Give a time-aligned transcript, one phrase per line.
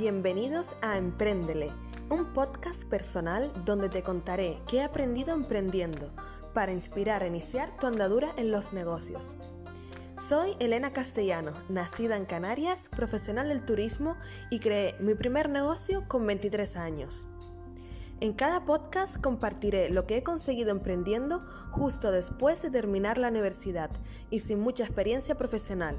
[0.00, 1.72] Bienvenidos a Empréndele,
[2.08, 6.12] un podcast personal donde te contaré qué he aprendido emprendiendo
[6.54, 9.36] para inspirar a iniciar tu andadura en los negocios.
[10.16, 14.14] Soy Elena Castellano, nacida en Canarias, profesional del turismo
[14.52, 17.26] y creé mi primer negocio con 23 años.
[18.20, 21.40] En cada podcast compartiré lo que he conseguido emprendiendo
[21.72, 23.90] justo después de terminar la universidad
[24.30, 25.96] y sin mucha experiencia profesional.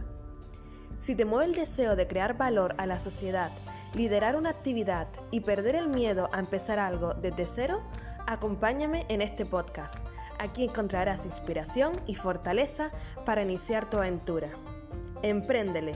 [1.01, 3.51] Si te mueve el deseo de crear valor a la sociedad
[3.93, 7.81] liderar una actividad y perder el miedo a empezar algo desde cero,
[8.27, 9.97] acompáñame en este podcast.
[10.37, 12.91] Aquí encontrarás inspiración y fortaleza
[13.25, 14.49] para iniciar tu aventura.
[15.21, 15.93] Empréndele.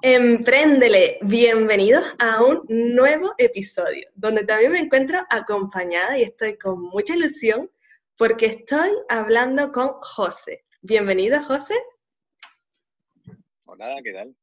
[0.00, 7.14] Empréndele, bienvenidos a un nuevo episodio, donde también me encuentro acompañada y estoy con mucha
[7.14, 7.70] ilusión
[8.16, 10.64] porque estoy hablando con José.
[10.82, 11.74] Bienvenido, José.
[13.76, 14.36] Hola, ¿qué tal?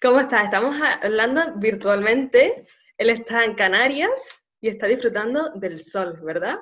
[0.00, 0.44] ¿Cómo estás?
[0.44, 2.64] Estamos hablando virtualmente.
[2.96, 6.56] Él está en Canarias y está disfrutando del sol, ¿verdad?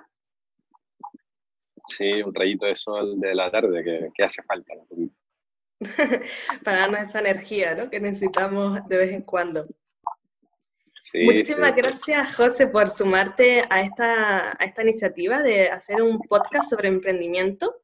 [1.97, 4.75] Sí, un rayito de sol de la tarde que, hace falta.
[6.65, 7.91] Para darnos esa energía ¿no?
[7.91, 9.69] que necesitamos de vez en cuando.
[11.15, 16.89] Muchísimas gracias, José, por sumarte a esta, a esta iniciativa de hacer un podcast sobre
[16.89, 17.83] emprendimiento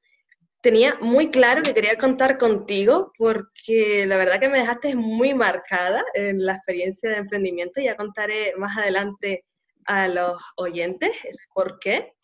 [0.63, 6.05] tenía muy claro que quería contar contigo porque la verdad que me dejaste muy marcada
[6.15, 7.81] en la experiencia de emprendimiento.
[7.81, 9.45] Ya contaré más adelante
[9.85, 11.13] a los oyentes
[11.53, 12.15] por qué.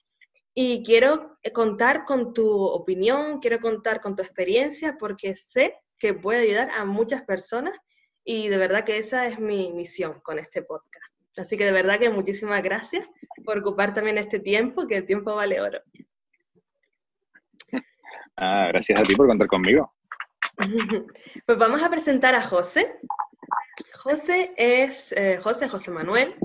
[0.54, 6.40] Y quiero contar con tu opinión, quiero contar con tu experiencia porque sé que puede
[6.42, 7.76] ayudar a muchas personas
[8.24, 11.12] y de verdad que esa es mi misión con este podcast.
[11.36, 13.06] Así que de verdad que muchísimas gracias
[13.44, 15.80] por ocupar también este tiempo, que el tiempo vale oro.
[18.40, 19.92] Ah, gracias a ti por contar conmigo.
[21.46, 22.98] Pues vamos a presentar a José.
[23.94, 26.36] José es eh, José José Manuel.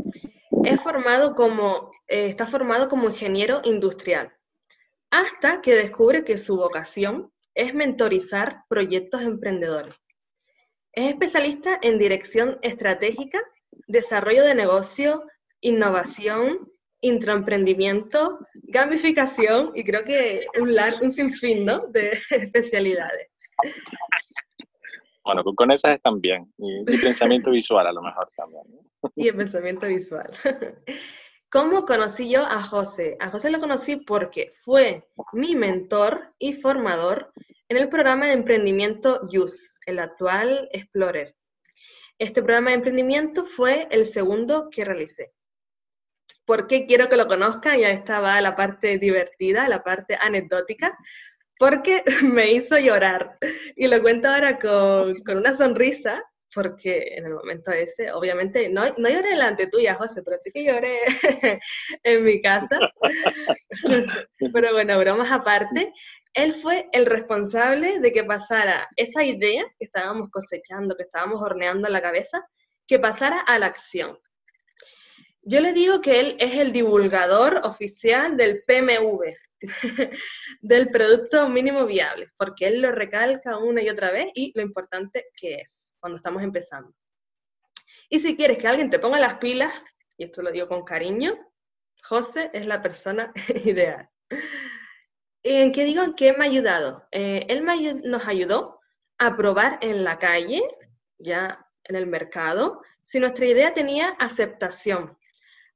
[0.64, 4.34] Es formado como, eh, está formado como ingeniero industrial,
[5.12, 9.96] hasta que descubre que su vocación es mentorizar proyectos emprendedores.
[10.94, 13.42] Es especialista en dirección estratégica,
[13.88, 15.26] desarrollo de negocio,
[15.60, 16.72] innovación,
[17.04, 21.88] intraemprendimiento, gamificación y creo que un, un sinfín ¿no?
[21.88, 23.30] de especialidades.
[25.24, 26.52] Bueno, con esas están bien.
[26.58, 28.64] Y, pensamiento visual a lo mejor también.
[29.16, 30.30] Y el pensamiento visual.
[31.52, 33.16] ¿Cómo conocí yo a José?
[33.20, 37.32] A José lo conocí porque fue mi mentor y formador
[37.70, 41.36] en el programa de emprendimiento YUS, el actual Explorer.
[42.18, 45.34] Este programa de emprendimiento fue el segundo que realicé.
[46.46, 47.78] ¿Por qué quiero que lo conozca?
[47.78, 50.98] Ya estaba la parte divertida, la parte anecdótica,
[51.58, 53.38] porque me hizo llorar.
[53.76, 58.84] Y lo cuento ahora con, con una sonrisa, porque en el momento ese, obviamente, no,
[58.98, 61.00] no lloré delante tuya, José, pero sí que lloré
[62.04, 62.80] en mi casa.
[64.54, 65.94] pero bueno, bromas aparte,
[66.34, 71.88] él fue el responsable de que pasara esa idea que estábamos cosechando, que estábamos horneando
[71.88, 72.46] en la cabeza,
[72.88, 74.18] que pasara a la acción.
[75.46, 79.36] Yo le digo que él es el divulgador oficial del PMV,
[80.62, 85.26] del Producto Mínimo Viable, porque él lo recalca una y otra vez y lo importante
[85.36, 86.94] que es cuando estamos empezando.
[88.10, 89.74] Y si quieres que alguien te ponga las pilas,
[90.18, 91.38] y esto lo digo con cariño,
[92.04, 93.34] José es la persona
[93.66, 94.10] ideal.
[95.44, 96.16] ¿En qué digo?
[96.16, 97.06] ¿Qué me ha ayudado?
[97.12, 97.66] Eh, él
[98.06, 98.80] nos ayudó
[99.18, 100.64] a probar en la calle,
[101.18, 105.18] ya en el mercado, si nuestra idea tenía aceptación,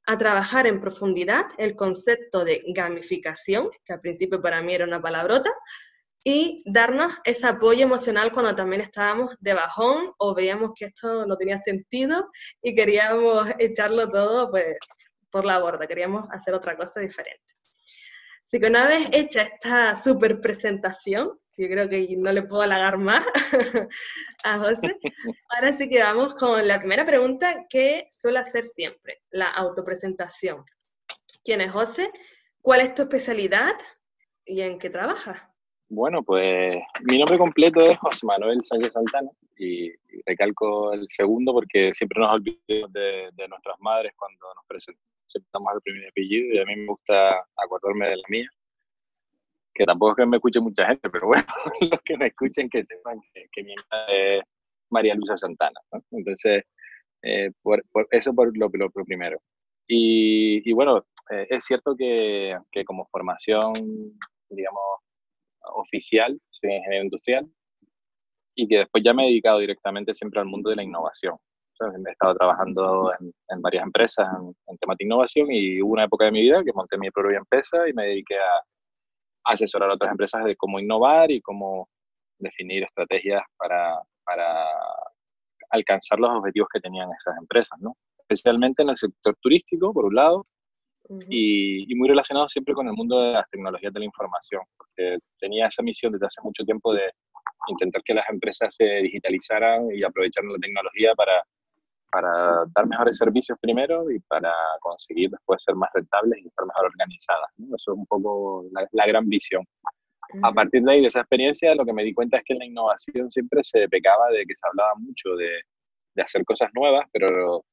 [0.07, 5.01] a trabajar en profundidad el concepto de gamificación, que al principio para mí era una
[5.01, 5.51] palabrota,
[6.23, 11.37] y darnos ese apoyo emocional cuando también estábamos de bajón o veíamos que esto no
[11.37, 12.29] tenía sentido
[12.61, 14.77] y queríamos echarlo todo pues,
[15.29, 17.53] por la borda, queríamos hacer otra cosa diferente.
[18.45, 22.97] Así que una vez hecha esta super presentación, yo creo que no le puedo halagar
[22.99, 23.25] más
[24.43, 24.95] a José.
[25.49, 30.63] Ahora sí que vamos con la primera pregunta que suele hacer siempre, la autopresentación.
[31.43, 32.11] ¿Quién es José?
[32.61, 33.73] ¿Cuál es tu especialidad
[34.45, 35.41] y en qué trabajas?
[35.89, 39.91] Bueno, pues mi nombre completo es José Manuel Sánchez Santana y,
[40.25, 46.09] recalco el segundo porque siempre nos olvidamos de, nuestras madres cuando nos presentamos al primer
[46.09, 48.49] apellido y a mí me gusta acordarme de la mía
[49.77, 51.45] que tampoco es que me escuche mucha gente, pero bueno,
[51.91, 53.19] los que me escuchen que sepan
[53.51, 54.43] que, mi madre es
[54.89, 55.79] María Luisa Santana.
[56.11, 56.63] Entonces,
[57.21, 58.69] eh, por, eso por lo,
[59.05, 59.39] primero.
[59.87, 63.73] Y, bueno, eh, es cierto que, que, como formación,
[64.49, 64.81] digamos,
[65.75, 67.47] oficial, soy ingeniero industrial
[68.55, 71.37] y que después ya me he dedicado directamente siempre al mundo de la innovación.
[71.79, 74.27] He estado trabajando en, varias empresas
[74.67, 77.37] en, temas de innovación y hubo una época de mi vida que monté mi propia
[77.37, 78.63] empresa y me dediqué a,
[79.47, 81.89] asesorar a otras empresas de cómo innovar y cómo
[82.37, 84.65] definir estrategias para, para
[85.71, 87.95] alcanzar los objetivos que tenían esas empresas, ¿no?
[88.19, 90.45] especialmente en el sector turístico, por un lado,
[91.29, 95.17] y, y, muy relacionado siempre con el mundo de las tecnologías de la información, porque
[95.39, 97.09] tenía esa misión desde hace mucho tiempo de
[97.69, 101.41] intentar que las empresas se digitalizaran y aprovecharan la tecnología para,
[102.17, 106.85] para dar mejores servicios primero y para conseguir después ser más rentables y estar mejor
[106.87, 107.49] organizadas.
[107.59, 109.63] Eso es un poco la, gran visión.
[110.41, 112.59] A partir de ahí, de esa experiencia, lo que me di cuenta es que en
[112.59, 115.61] la innovación siempre se pecaba de que se hablaba mucho de,
[116.15, 117.63] de hacer cosas nuevas, pero,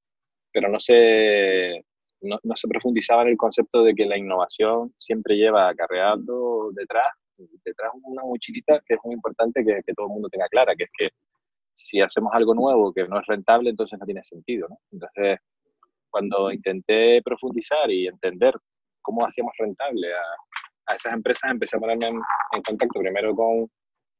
[0.53, 1.83] pero no, se,
[2.21, 7.09] no, no, se profundizaba en el concepto de que la innovación siempre lleva acarreando detrás
[7.65, 10.85] detrás una mochilita que es muy importante que, que, todo el mundo tenga clara, que
[10.85, 11.09] es que
[11.75, 14.69] si hacemos algo nuevo que no es rentable, entonces no tiene sentido.
[14.69, 14.79] ¿no?
[14.93, 15.39] Entonces,
[16.11, 18.55] cuando intenté profundizar y entender
[19.03, 23.69] cómo hacíamos rentable a, a esas empresas, empecé a ponerme en, contacto primero con,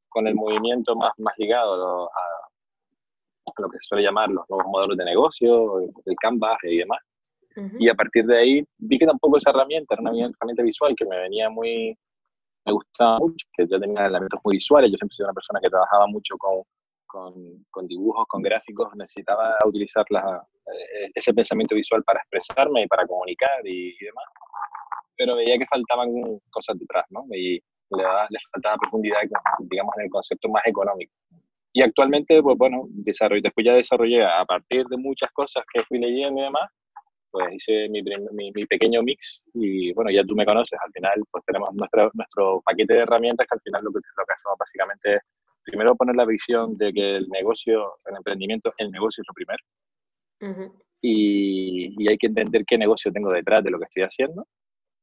[0.09, 4.67] con, el movimiento más, más ligado a, a, lo que se suele llamar los nuevos
[4.67, 6.99] modelos de negocio, el Canvas y demás.
[7.79, 11.05] Y a partir de ahí vi que tampoco esa herramienta era una herramienta visual que
[11.05, 11.97] me venía muy,
[12.65, 15.61] me gustaba mucho, que yo tenía elementos muy visuales, yo siempre he sido una persona
[15.61, 16.63] que trabajaba mucho con,
[17.05, 17.33] con,
[17.71, 23.05] con dibujos, con gráficos, necesitaba utilizar la, eh, ese pensamiento visual para expresarme y para
[23.05, 24.25] comunicar y, demás,
[25.17, 26.09] pero veía que faltaban
[26.49, 27.25] cosas detrás, ¿no?
[27.31, 27.61] Y
[27.91, 29.19] le, le faltaba profundidad,
[29.59, 31.13] digamos, en el concepto más económico.
[31.73, 35.99] Y actualmente, pues bueno, desarrollo, después ya desarrollé a partir de muchas cosas que fui
[35.99, 36.71] leyendo y demás,
[37.35, 41.43] pues hice mi, mi, pequeño mix y bueno, ya tú me conoces, al final pues
[41.43, 45.15] tenemos nuestro, nuestro paquete de herramientas que al final lo que, lo que hacemos básicamente
[45.15, 45.21] es
[45.65, 49.63] primero poner la visión de que el negocio, el emprendimiento, el negocio es lo primero.
[51.01, 54.47] y, y, hay que entender qué negocio tengo detrás de lo que estoy haciendo.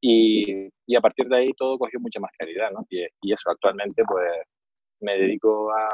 [0.01, 2.85] Y, y a partir de ahí todo cogió mucha más claridad, ¿no?
[2.91, 4.31] Y, y eso actualmente pues
[5.01, 5.89] me dedico a,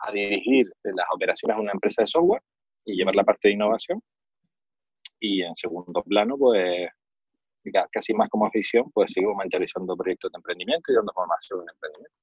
[0.00, 2.42] a dirigir las operaciones de una empresa de software
[2.84, 4.02] y llevar la parte de innovación
[5.20, 6.88] y en segundo plano, pues
[7.92, 12.16] casi más como afición, pues sigo mentalizando proyectos de emprendimiento y dando formación en emprendimiento.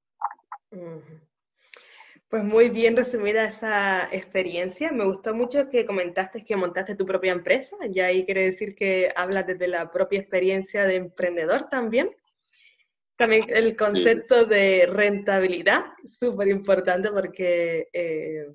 [2.28, 4.92] Pues muy bien resumida esa experiencia.
[4.92, 7.76] Me gustó mucho que comentaste que montaste tu propia empresa.
[7.88, 12.14] Ya ahí quiere decir que hablas desde la propia experiencia de emprendedor también.
[13.16, 18.46] También el concepto de rentabilidad, súper importante porque eh,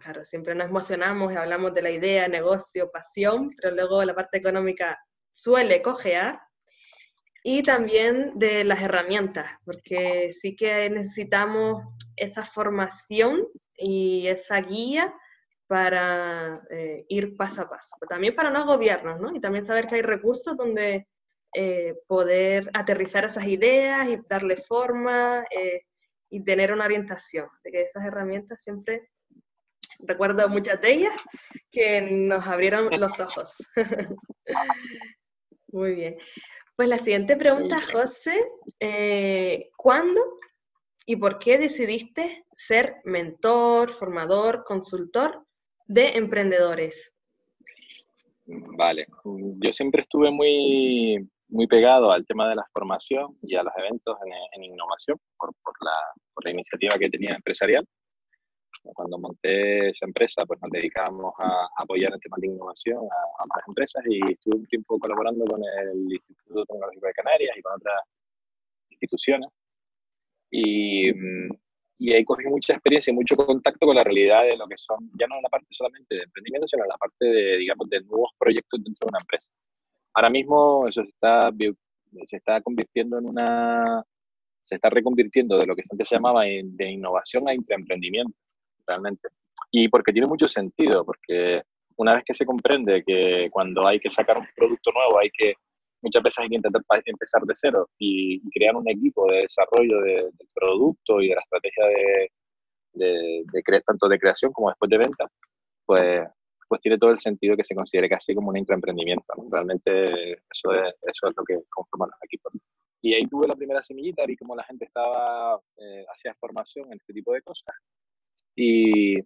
[0.00, 4.38] claro, siempre nos emocionamos y hablamos de la idea, negocio, pasión, pero luego la parte
[4.38, 4.98] económica
[5.30, 6.40] suele cojear.
[7.42, 11.82] Y también de las herramientas, porque sí que necesitamos
[12.16, 15.12] esa formación y esa guía
[15.66, 19.34] para eh, ir paso a paso, pero también para no gobiernos, ¿no?
[19.34, 21.08] Y también saber que hay recursos donde
[21.54, 25.82] eh, poder aterrizar esas ideas y darle forma eh,
[26.30, 29.10] y tener una orientación, de que esas herramientas siempre
[29.98, 31.14] recuerdo muchas de ellas
[31.70, 33.54] que nos abrieron los ojos.
[35.68, 36.18] Muy bien.
[36.76, 38.34] Pues la siguiente pregunta, José,
[38.80, 40.20] eh, ¿cuándo
[41.04, 45.44] y por qué decidiste ser mentor, formador, consultor
[45.86, 47.12] de emprendedores?
[48.46, 53.72] Vale, yo siempre estuve muy, muy pegado al tema de la formación y a los
[53.76, 54.16] eventos
[54.54, 55.92] en, innovación por, la,
[56.34, 57.86] por la iniciativa que tenía empresarial.
[58.82, 63.68] Cuando monté esa empresa, pues nos dedicábamos a apoyar en temas de innovación a, otras
[63.68, 68.00] empresas y estuve un tiempo colaborando con el Instituto Tecnológico de Canarias y con otras
[68.90, 69.48] instituciones.
[70.50, 71.10] Y,
[71.98, 75.10] y ahí cogí mucha experiencia y mucho contacto con la realidad de lo que son,
[75.18, 78.00] ya no en la parte solamente de emprendimiento, sino en la parte de, digamos, de
[78.02, 79.48] nuevos proyectos dentro de una empresa.
[80.14, 81.50] Ahora mismo eso se está,
[82.24, 84.04] se está convirtiendo en una,
[84.62, 88.36] se está reconvirtiendo de lo que antes se llamaba de innovación a emprendimiento
[88.86, 89.28] realmente.
[89.70, 91.62] Y porque tiene mucho sentido, porque
[91.96, 95.54] una vez que se comprende que cuando hay que sacar un producto nuevo hay que,
[96.02, 100.32] muchas veces hay que intentar empezar de cero y, crear un equipo de desarrollo del
[100.54, 102.30] producto y de la estrategia de,
[102.94, 105.28] de, de tanto de creación como después de venta,
[105.86, 106.28] pues,
[106.68, 109.24] pues tiene todo el sentido que se considere casi como un intraemprendimiento.
[109.50, 112.52] Realmente eso es, eso es lo que conforman los equipos.
[113.02, 116.98] Y ahí tuve la primera semillita, y como la gente estaba, eh, hacía formación en
[116.98, 117.74] este tipo de cosas.
[118.56, 119.18] Y,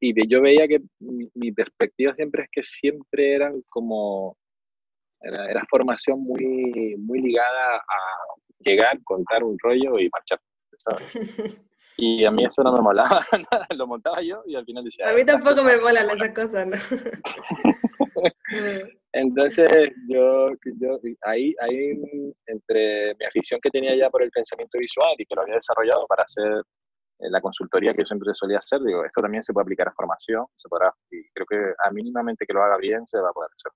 [0.00, 4.36] y yo veía que mi, perspectiva siempre es que siempre eran como,
[5.20, 7.82] era, era, formación muy, muy ligada a
[8.60, 10.40] llegar, contar un rollo y marchar.
[12.00, 15.10] Y a mí eso no me molaba nada, lo montaba yo y al final decía...
[15.10, 16.76] A mí tampoco me molan esas cosas, ¿no?
[19.12, 22.00] Entonces, yo, yo ahí, ahí,
[22.46, 26.06] entre mi afición que tenía ya por el pensamiento visual y que lo había desarrollado
[26.06, 26.62] para hacer
[27.18, 30.46] la consultoría que yo siempre solía hacer, digo, esto también se puede aplicar a formación,
[30.54, 33.50] se podrá, y creo que a mínimamente que lo haga bien se va a poder
[33.54, 33.72] hacer.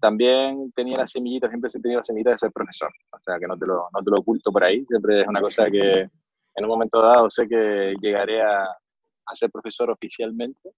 [0.00, 3.46] También tenía la semillita, siempre he tenido la semillita de ser profesor, o sea que
[3.46, 6.64] no te lo, no te lo oculto por ahí, siempre es una cosa que en
[6.64, 10.70] un momento dado sé que llegaré a, a ser profesor oficialmente,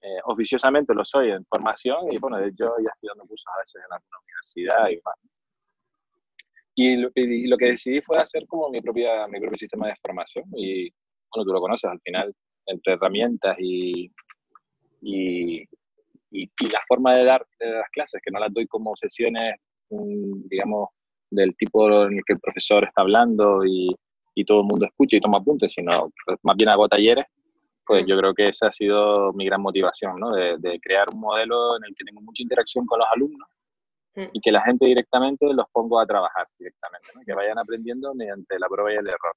[0.00, 3.82] eh, oficiosamente lo soy en formación y bueno, yo ya estoy dando cursos a veces
[3.86, 5.14] en alguna universidad y demás.
[6.74, 9.96] Y lo, y lo, que decidí fue hacer como mi, propia, mi propio sistema de
[9.96, 10.90] formación y
[11.30, 12.34] bueno, tú lo conoces al final,
[12.66, 14.10] entre herramientas y,
[15.02, 15.62] y,
[16.30, 19.56] y, la forma de dar de las clases, que no las doy como sesiones,
[19.90, 20.88] mm, digamos,
[21.30, 23.94] del tipo en el que el profesor está hablando y,
[24.34, 26.10] y todo el mundo escucha y toma apuntes, sino
[26.42, 27.26] más bien hago talleres
[27.86, 30.30] pues yo creo que esa ha sido mi gran motivación, ¿no?
[30.30, 33.48] De, crear un modelo en el que tengo mucha interacción con los alumnos
[34.14, 37.22] y que la gente directamente los pongo a trabajar directamente, ¿no?
[37.24, 39.34] que vayan aprendiendo mediante la prueba y el error.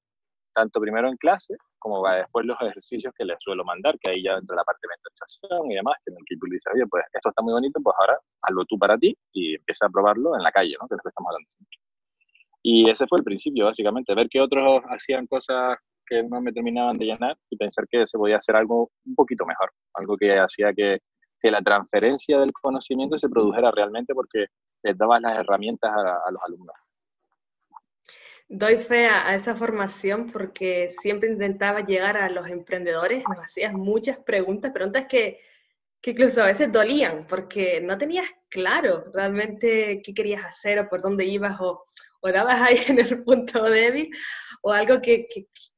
[0.54, 4.24] Tanto primero en clase, como va después los ejercicios que les suelo mandar, que ahí
[4.24, 6.86] ya entra la parte de mentalización y demás, que en el que tú dices, oye,
[6.90, 10.36] pues esto está muy bonito, pues ahora hazlo tú para ti y empieza a probarlo
[10.36, 10.88] en la calle, ¿no?
[10.88, 11.50] Que es lo que estamos hablando.
[12.64, 15.78] Y ese fue el principio, básicamente, ver que otros hacían cosas
[16.08, 19.46] que no me terminaban de llenar y pensar que se podía hacer algo un poquito
[19.46, 21.00] mejor, algo que hacía que,
[21.46, 24.48] que la transferencia del conocimiento se produjera realmente porque
[24.82, 26.76] les dabas las herramientas a, los alumnos.
[28.48, 34.18] Doy fe a, esa formación porque siempre intentaba llegar a los emprendedores, nos hacías muchas
[34.18, 35.40] preguntas, preguntas que,
[36.02, 41.02] que incluso a veces dolían porque no tenías claro realmente qué querías hacer o por
[41.02, 41.84] dónde ibas o,
[42.22, 44.10] o dabas ahí en el punto débil
[44.62, 45.28] o algo que,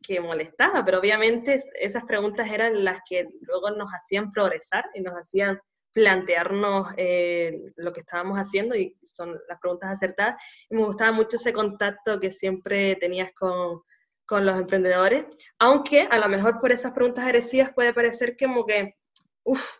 [0.02, 5.14] que, molestaba, pero obviamente esas preguntas eran las que luego nos hacían progresar y nos
[5.14, 5.60] hacían
[5.92, 10.36] plantearnos eh, lo que estábamos haciendo y son las preguntas acertadas.
[10.70, 13.82] Y me gustaba mucho ese contacto que siempre tenías con,
[14.28, 15.26] con los emprendedores,
[15.58, 18.97] aunque a lo mejor por esas preguntas heresías puede parecer como que,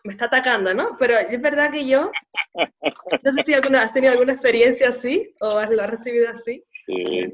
[0.04, 0.96] me está atacando, ¿no?
[0.98, 2.10] Pero es verdad que yo,
[3.22, 6.64] no sé si alguna, has tenido alguna experiencia así o lo has recibido así.
[6.86, 7.30] Sí,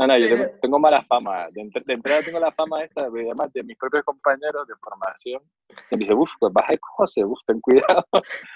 [0.00, 1.48] no, no, yo tengo, mala fama.
[1.50, 5.42] De, entrada tengo la fama esta, además de mis propios compañeros de formación.
[5.90, 8.06] Se me dice, uff, pues baja José, uff, ten cuidado.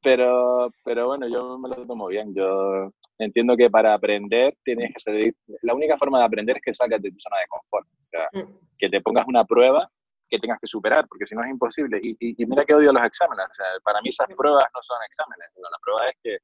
[0.00, 2.32] Pero, pero bueno, yo me lo tomo bien.
[2.32, 5.34] Yo entiendo que para aprender tienes que salir.
[5.62, 7.84] La única forma de aprender es que salgas de tu zona de confort.
[7.84, 8.58] O sea, mm.
[8.78, 9.90] que te pongas una prueba
[10.28, 11.98] que tengas que superar, porque si no es imposible.
[12.02, 13.46] Y, y, mira que odio los exámenes.
[13.50, 15.48] O sea, para mí esas pruebas no son exámenes.
[15.56, 16.38] la prueba es que,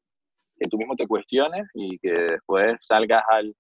[0.59, 3.55] que tú mismo te cuestiones y que después salgas al,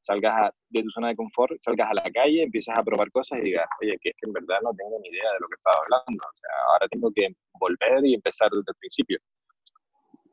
[0.00, 3.42] salgas de tu zona de confort, salgas a la calle, empiezas a probar cosas y
[3.42, 5.76] digas, oye, que es que en verdad no tengo ni idea de lo que estaba
[5.82, 9.18] hablando, o sea, ahora tengo que volver y empezar desde el principio.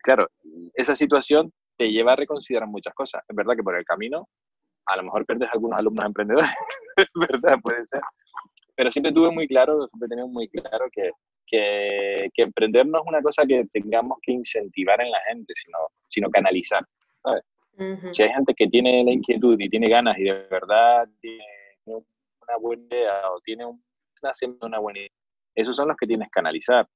[0.04, 0.28] Claro,
[0.74, 3.24] esa situación te lleva a reconsiderar muchas cosas.
[3.28, 4.28] Es verdad que por el camino
[4.86, 6.50] a lo mejor pierdes algunos alumnos emprendedores,
[6.96, 8.02] es verdad, puede ser.
[8.78, 11.10] Pero siempre tuve muy claro, siempre tenido muy claro que,
[11.48, 15.80] que, que, emprender no es una cosa que tengamos que incentivar en la gente, sino,
[16.08, 16.86] sino canalizar.
[17.24, 17.44] ¿sabes?
[18.12, 21.44] Si hay gente que tiene la inquietud y tiene ganas y de verdad tiene
[21.88, 24.32] una buena idea o tiene una,
[24.62, 25.10] una buena idea,
[25.56, 26.88] esos son los que tienes que analizar.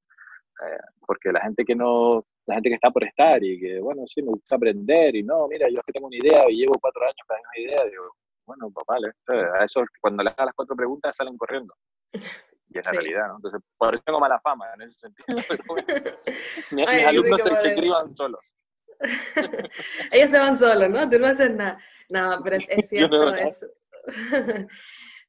[0.63, 4.03] Eh, porque la gente que no, la gente que está por estar y que, bueno,
[4.05, 6.77] sí, me gusta aprender y no, mira, yo es que tengo una idea y llevo
[6.79, 9.11] cuatro años con una idea, digo, bueno, pues vale,
[9.59, 11.73] a eso cuando le hagas las cuatro preguntas salen corriendo.
[12.13, 13.35] Y es la realidad, ¿no?
[13.35, 15.25] Entonces, por eso tengo mala fama en ese sentido.
[16.71, 18.53] mis, alumnos se, se criban solos.
[20.11, 21.09] Ellos se van solos, ¿no?
[21.09, 21.79] Tú no haces nada.
[22.09, 23.67] No, pero es, cierto eso.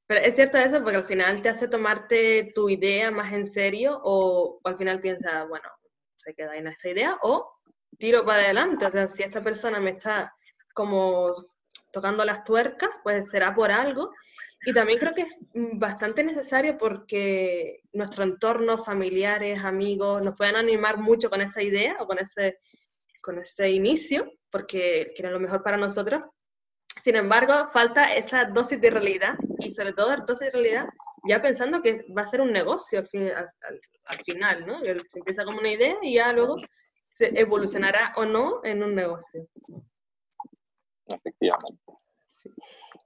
[0.06, 4.00] pero es cierto eso porque al final te hace tomarte tu idea más en serio
[4.02, 5.68] o, al final piensas, bueno,
[6.16, 7.58] se queda en esa idea o
[7.98, 8.86] tiro para adelante.
[8.86, 10.34] O sea, si esta persona me está
[10.74, 11.32] como
[11.92, 14.12] tocando las tuercas, pues será por algo.
[14.64, 20.98] Y también creo que es bastante necesario porque nuestro entorno, familiares, amigos, nos pueden animar
[20.98, 22.58] mucho con esa idea o con ese
[23.22, 26.22] con ese inicio, porque quieren lo mejor para nosotros.
[27.00, 30.88] Sin embargo, falta esa dosis de realidad y sobre todo dosis de realidad
[31.24, 34.80] ya pensando que va a ser un negocio al, final, ¿no?
[35.06, 36.56] Se empieza como una idea y ya luego
[37.10, 39.46] se evolucionará o no en un negocio.
[41.14, 41.82] Efectivamente.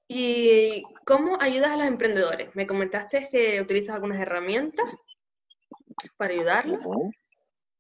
[0.09, 2.55] ¿Y cómo ayudas a los emprendedores?
[2.55, 4.89] Me comentaste que utilizas algunas herramientas
[6.17, 6.81] para ayudarlos.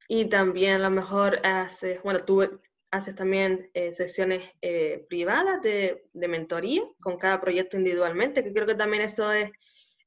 [0.08, 6.08] Y también a lo mejor haces, bueno, tú haces también eh, sesiones eh, privadas de,
[6.12, 9.50] de, mentoría con cada proyecto individualmente, que creo que también eso es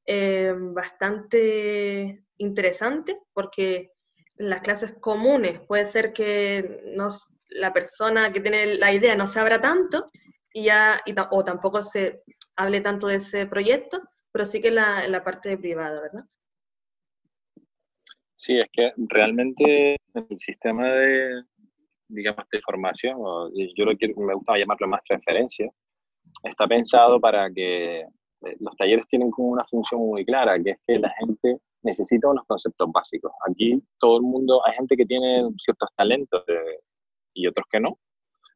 [0.06, 3.92] eh, bastante interesante porque
[4.36, 9.26] en las clases comunes puede ser que nos, la persona que tiene la idea no
[9.26, 10.10] se abra tanto
[10.52, 12.22] y ya, o tampoco se
[12.56, 14.00] hable tanto de ese proyecto,
[14.32, 16.24] pero sí que la, la parte privada, ¿verdad?
[18.36, 21.42] Sí, es que realmente el sistema de,
[22.08, 25.70] digamos, de formación, o yo lo que me gusta llamarlo más transferencia,
[26.44, 30.78] está pensado para que eh, los talleres tienen como una función muy clara, que es
[30.86, 33.32] que la gente necesita unos conceptos básicos.
[33.48, 36.44] Aquí todo el mundo, hay gente que tiene ciertos talentos
[37.34, 37.98] y otros que no,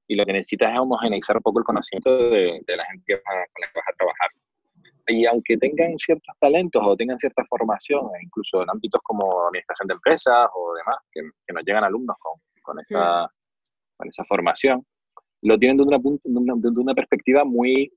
[0.06, 3.34] y lo que necesitas es homogeneizar un poco el conocimiento de, la gente que con
[3.34, 4.30] la que vas a trabajar.
[5.06, 9.94] Y aunque tengan ciertos talentos o tengan cierta formación, incluso en ámbitos como administración de
[9.94, 13.30] empresas o demás, que, nos llegan alumnos con, con esa,
[13.96, 14.84] con esa formación,
[15.42, 17.92] lo tienen desde una, desde una perspectiva muy,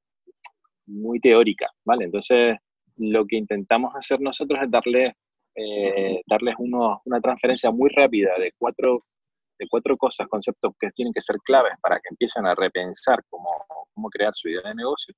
[0.86, 2.06] muy teórica, ¿vale?
[2.06, 2.58] Entonces,
[2.98, 5.16] lo que intentamos hacer nosotros es darle,
[5.56, 9.06] eh, darles uno, una transferencia muy rápida de cuatro,
[9.60, 13.50] de cuatro cosas, conceptos que tienen que ser claves para que empiecen a repensar cómo,
[13.94, 15.14] cómo crear su idea de negocio.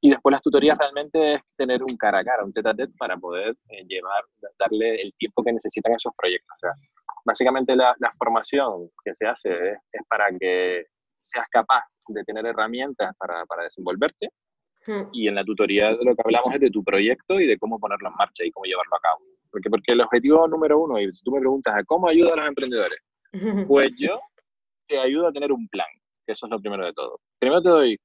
[0.00, 2.92] Y después las tutorías realmente es tener un cara a cara, un tete a tete
[2.98, 4.24] para poder eh, llevar,
[4.58, 6.54] darle el tiempo que necesitan esos proyectos.
[6.56, 6.70] O sea,
[7.24, 10.84] básicamente la, la, formación que se hace es, es, para que
[11.20, 14.28] seas capaz de tener herramientas para, para desenvolverte
[14.86, 15.08] hmm.
[15.12, 17.80] y en la tutoría de lo que hablamos es de tu proyecto y de cómo
[17.80, 19.20] ponerlo en marcha y cómo llevarlo a cabo.
[19.50, 22.48] Porque, porque el objetivo número uno, y si tú me preguntas cómo ayuda a los
[22.48, 23.00] emprendedores,
[23.68, 24.20] pues yo
[24.86, 25.88] te ayudo a tener un plan,
[26.24, 27.20] que eso es lo primero de todo.
[27.38, 27.98] Primero te doy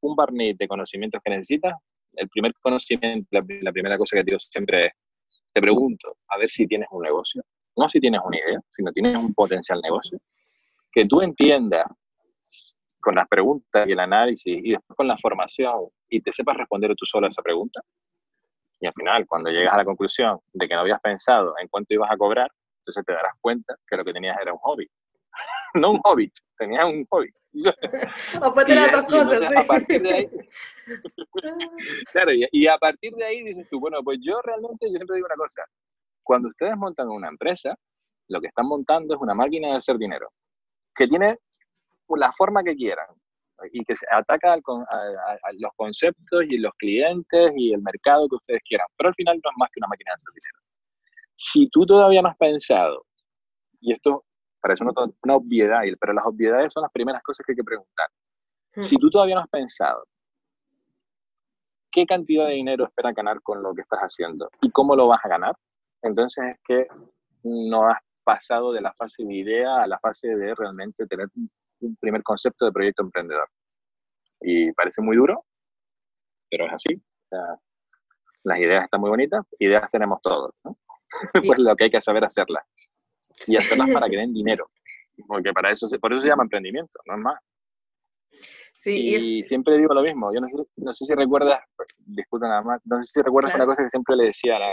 [0.00, 1.74] un barniz de conocimientos que necesitas.
[2.14, 4.92] El primer conocimiento, la, primera cosa que te digo siempre es,
[5.52, 7.42] te pregunto, a ver si tienes un negocio
[7.78, 10.18] no si tienes una idea, sino tienes un potencial negocio,
[10.90, 11.86] que tú entiendas
[13.00, 16.94] con las preguntas y el análisis y después con la formación y te sepas responder
[16.96, 17.80] tú solo a esa pregunta.
[18.80, 21.94] Y al final, cuando llegas a la conclusión de que no habías pensado en cuánto
[21.94, 22.50] ibas a cobrar,
[22.88, 24.88] entonces te darás cuenta que lo que tenías era un hobby.
[25.74, 27.28] no un hobby, tenías un hobby.
[28.42, 29.42] Aparte de las dos cosas.
[29.56, 30.28] A partir de ahí,
[32.12, 35.16] claro, y, y, a partir de ahí dices tú, bueno, pues yo realmente, yo siempre
[35.16, 35.62] digo una cosa,
[36.22, 37.74] cuando ustedes montan una empresa,
[38.28, 40.28] lo que están montando es una máquina de hacer dinero,
[40.94, 41.38] que tiene
[42.16, 43.06] la forma que quieran
[43.72, 48.62] y que se ataca a, los conceptos y los clientes y el mercado que ustedes
[48.64, 50.57] quieran, pero al final no es más que una máquina de hacer dinero.
[51.38, 53.06] Si tú todavía no has pensado,
[53.80, 54.24] y esto
[54.60, 58.08] parece una, una obviedad, pero las obviedades son las primeras cosas que hay que preguntar.
[58.74, 58.82] Hmm.
[58.82, 60.04] Si tú todavía no has pensado
[61.92, 65.24] qué cantidad de dinero esperas ganar con lo que estás haciendo y cómo lo vas
[65.24, 65.54] a ganar,
[66.02, 66.86] entonces es que
[67.44, 71.28] no has pasado de la fase de idea a la fase de realmente tener
[71.80, 73.48] un primer concepto de proyecto emprendedor.
[74.40, 75.44] Y parece muy duro,
[76.50, 77.02] pero es así.
[78.44, 80.52] las ideas están muy bonitas, ideas tenemos todos,
[81.32, 82.64] pues lo que hay que saber hacerlas.
[83.46, 84.70] Y hacerlas para que den dinero.
[85.26, 87.40] Porque para eso, por eso se llama emprendimiento, no es más.
[88.74, 90.32] Sí, y, siempre digo lo mismo.
[90.32, 91.60] Yo no sé, si recuerdas,
[91.98, 94.72] disculpa nada más, no sé si recuerdas una cosa que siempre le decía a la,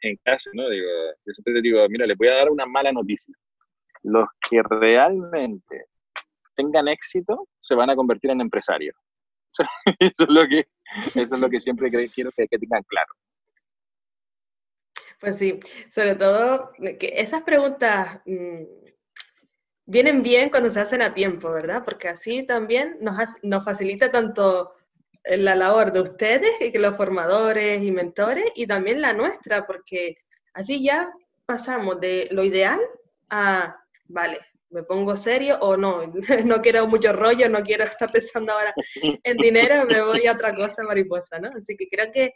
[0.00, 0.68] en casa, ¿no?
[0.70, 0.88] Digo,
[1.24, 3.34] yo siempre te digo, mira, le voy a dar una mala noticia.
[4.02, 5.86] Los que realmente
[6.54, 8.96] tengan éxito se van a convertir en empresarios.
[10.00, 10.66] Eso es lo que,
[11.14, 13.12] eso es lo que siempre quiero que, tengan claro.
[15.20, 15.58] Pues sí,
[15.90, 18.62] sobre todo que esas preguntas mm,
[19.86, 21.82] vienen bien cuando se hacen a tiempo, ¿verdad?
[21.84, 24.74] Porque así también nos, nos facilita tanto
[25.24, 30.18] la labor de ustedes, que los formadores y mentores, y también la nuestra, porque
[30.52, 31.10] así ya
[31.46, 32.80] pasamos de lo ideal
[33.30, 33.76] a,
[34.06, 34.38] vale,
[34.70, 36.12] me pongo serio o no,
[36.44, 40.54] no quiero mucho rollo, no quiero estar pensando ahora en dinero, me voy a otra
[40.54, 41.50] cosa mariposa, ¿no?
[41.56, 42.34] Así que creo que,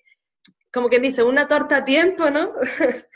[0.72, 2.52] como quien dice, una torta a tiempo, ¿no?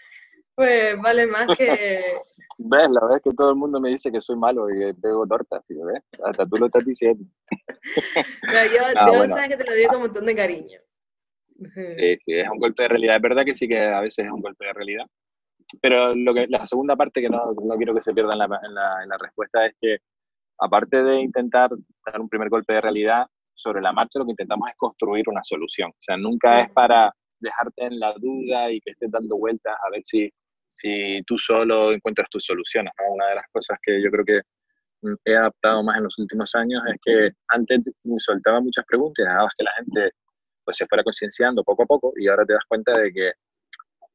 [0.55, 2.17] pues vale más que,
[2.59, 2.89] ¿Ves?
[2.91, 5.65] La verdad es que todo el mundo me dice que soy malo y pego tortas,
[5.69, 6.03] ¿ves?
[6.25, 7.25] Hasta tú lo estás diciendo.
[8.43, 10.81] Pero yo, ah, sabes que te lo digo con un montón de cariño.
[11.57, 13.17] Sí, sí, es un golpe de realidad.
[13.17, 15.07] Es verdad que sí que a veces es un golpe de realidad.
[15.81, 18.45] Pero lo que, la segunda parte que no, no quiero que se pierda en la,
[18.45, 19.99] en, la, en la respuesta es que,
[20.59, 21.71] aparte de intentar
[22.07, 25.43] dar un primer golpe de realidad, sobre la marcha lo que intentamos es construir una
[25.43, 25.91] solución.
[25.91, 27.13] O sea, nunca es para
[27.45, 30.33] dejarte en la duda y que estés dando vueltas a ver si
[30.69, 32.93] si tú solo encuentras tus soluciones.
[33.09, 34.41] Una de las cosas que yo creo que
[35.25, 39.29] he adaptado más en los últimos años es que antes me soltaba muchas preguntas y
[39.29, 40.11] dejabas que la gente
[40.65, 43.33] pues, se fuera concienciando poco a poco y ahora te das cuenta de que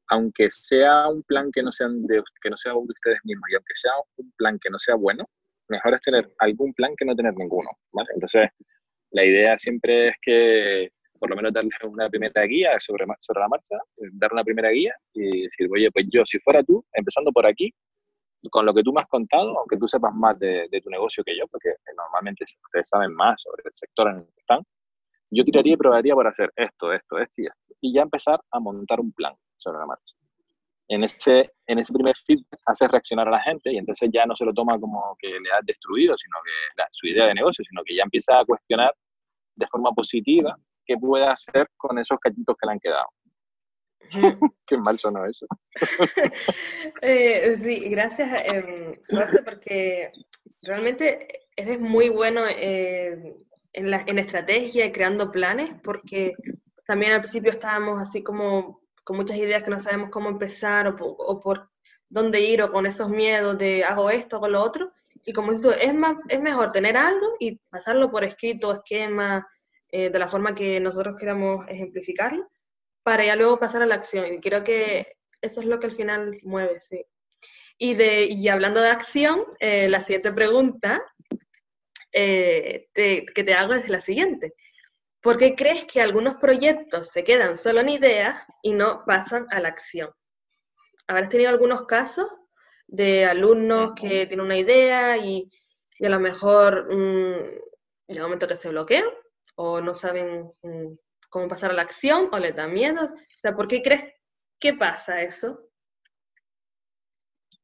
[0.09, 3.55] aunque sea un plan que no, sean de, que no sea de ustedes mismos y
[3.55, 5.25] aunque sea un plan que no sea bueno,
[5.69, 8.09] Mejor es tener algún plan que no tener ninguno, ¿vale?
[8.15, 8.49] Entonces,
[9.11, 13.47] la idea siempre es que por lo menos darles una primera guía sobre, sobre la
[13.47, 13.75] marcha,
[14.13, 17.73] dar una primera guía y decir, oye, pues yo, si fuera tú, empezando por aquí,
[18.49, 21.23] con lo que tú me has contado, aunque tú sepas más de, de tu negocio
[21.23, 24.63] que yo, porque normalmente ustedes saben más sobre el sector en el que están,
[25.31, 27.75] yo tiraría y probaría por hacer esto, esto, esto y esto.
[27.81, 30.15] Y ya empezar a montar un plan sobre la marcha.
[30.87, 34.35] En ese, en ese primer feedback hace reaccionar a la gente y entonces ya no
[34.35, 37.83] se lo toma como que le has destruido, sino que su idea de negocio, sino
[37.83, 38.91] que ya empieza a cuestionar
[39.55, 40.57] de forma positiva
[40.89, 43.05] qué puede hacer con esos cachitos que le han quedado.
[44.65, 45.45] Qué mal sonó eso.
[47.03, 48.99] eh, sí, gracias, eh,
[49.45, 50.11] porque
[50.63, 53.35] realmente eres muy bueno eh,
[53.73, 56.33] en, la, en estrategia y creando planes, porque
[56.87, 60.95] también al principio estábamos así como con muchas ideas que no sabemos cómo empezar o,
[61.05, 61.69] o por
[62.09, 64.91] dónde ir o con esos miedos de hago esto, hago lo otro.
[65.23, 69.47] Y como dices es, más, es mejor tener algo y pasarlo por escrito, esquema,
[69.91, 72.47] eh, de la forma que nosotros queramos ejemplificarlo,
[73.03, 74.25] para ya luego pasar a la acción.
[74.27, 77.05] Y creo que eso es lo que al final mueve, sí.
[77.77, 81.01] Y, de, y hablando de acción, eh, la siguiente pregunta
[82.11, 84.53] eh, que te hago es la siguiente.
[85.21, 89.59] ¿Por qué crees que algunos proyectos se quedan solo en ideas y no pasan a
[89.59, 90.11] la acción?
[91.07, 92.27] ¿Habrás tenido algunos casos
[92.87, 95.49] de alumnos que tienen una idea y,
[95.97, 97.43] y a lo mejor mmm,
[98.07, 99.05] llega un momento que se bloquean
[99.61, 100.95] o no saben mmm,
[101.29, 103.03] cómo pasar a la acción o les da miedo?
[103.03, 104.05] O sea, ¿por qué crees
[104.57, 105.59] que pasa eso?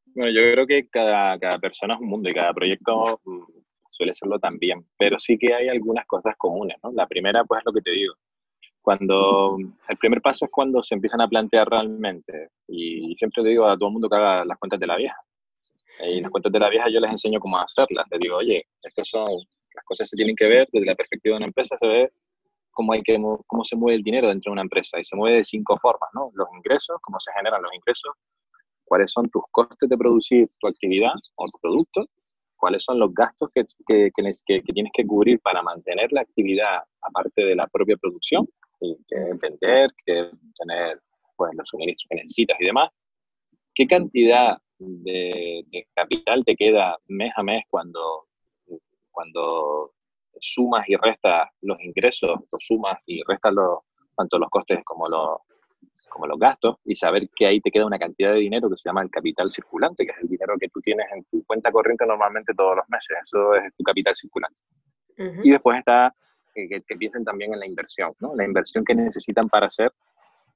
[0.07, 3.43] Bueno, yo creo que cada, cada persona es un mundo y cada proyecto mm,
[3.89, 6.91] suele serlo también, pero sí que hay algunas cosas comunes, ¿no?
[6.91, 8.13] La primera, pues es lo que te digo.
[8.81, 13.65] Cuando, el primer paso es cuando se empiezan a plantear realmente, y siempre te digo
[13.65, 15.17] a todo el mundo que haga las cuentas de la vieja.
[16.05, 18.05] Y las cuentas de la vieja yo les enseño cómo hacerlas.
[18.11, 19.29] Les digo, oye, estas son,
[19.75, 22.11] las cosas se tienen que ver desde la perspectiva de una empresa, se ve
[22.71, 24.99] cómo, hay que, cómo se mueve el dinero dentro de una empresa.
[24.99, 26.31] Y se mueve de cinco formas, ¿no?
[26.33, 28.13] Los ingresos, cómo se generan los ingresos,
[28.83, 32.05] cuáles son tus costes de producir tu actividad o tu producto,
[32.57, 36.83] cuáles son los gastos que, que, que, que, tienes que cubrir para mantener la actividad
[37.01, 38.47] aparte de la propia producción,
[38.81, 40.99] y que vender, que tener
[41.35, 42.89] pues, los suministros que necesitas y demás.
[43.73, 48.27] ¿Qué cantidad de, de, capital te queda mes a mes cuando,
[49.15, 49.93] cuando
[50.39, 53.79] sumas y restas los ingresos, o sumas y restas los,
[54.15, 55.39] tanto los costes como los,
[56.09, 58.89] como los gastos, y saber que ahí te queda una cantidad de dinero que se
[58.89, 62.05] llama el capital circulante, que es el dinero que tú tienes en tu cuenta corriente
[62.05, 63.17] normalmente todos los meses.
[63.25, 64.61] Eso es tu capital circulante.
[65.17, 65.41] Uh -huh.
[65.45, 66.13] Y después está
[66.53, 68.35] eh, que, que, piensen también en la inversión, ¿no?
[68.35, 69.93] La inversión que necesitan para hacer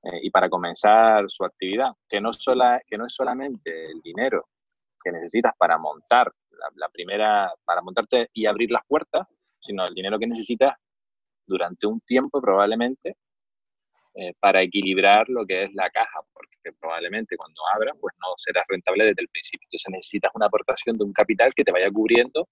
[0.03, 4.47] eh, y para comenzar su actividad, que no, sola, que no es solamente el dinero
[5.03, 6.31] que necesitas para montar
[6.75, 9.27] la, primera, para montarte y abrir las puertas,
[9.59, 10.75] sino el dinero que necesitas
[11.45, 13.15] durante un tiempo probablemente
[14.15, 18.65] eh, para equilibrar lo que es la caja, porque probablemente cuando abras pues no serás
[18.67, 19.65] rentable desde el principio.
[19.65, 22.47] Entonces necesitas una aportación de un capital que te vaya cubriendo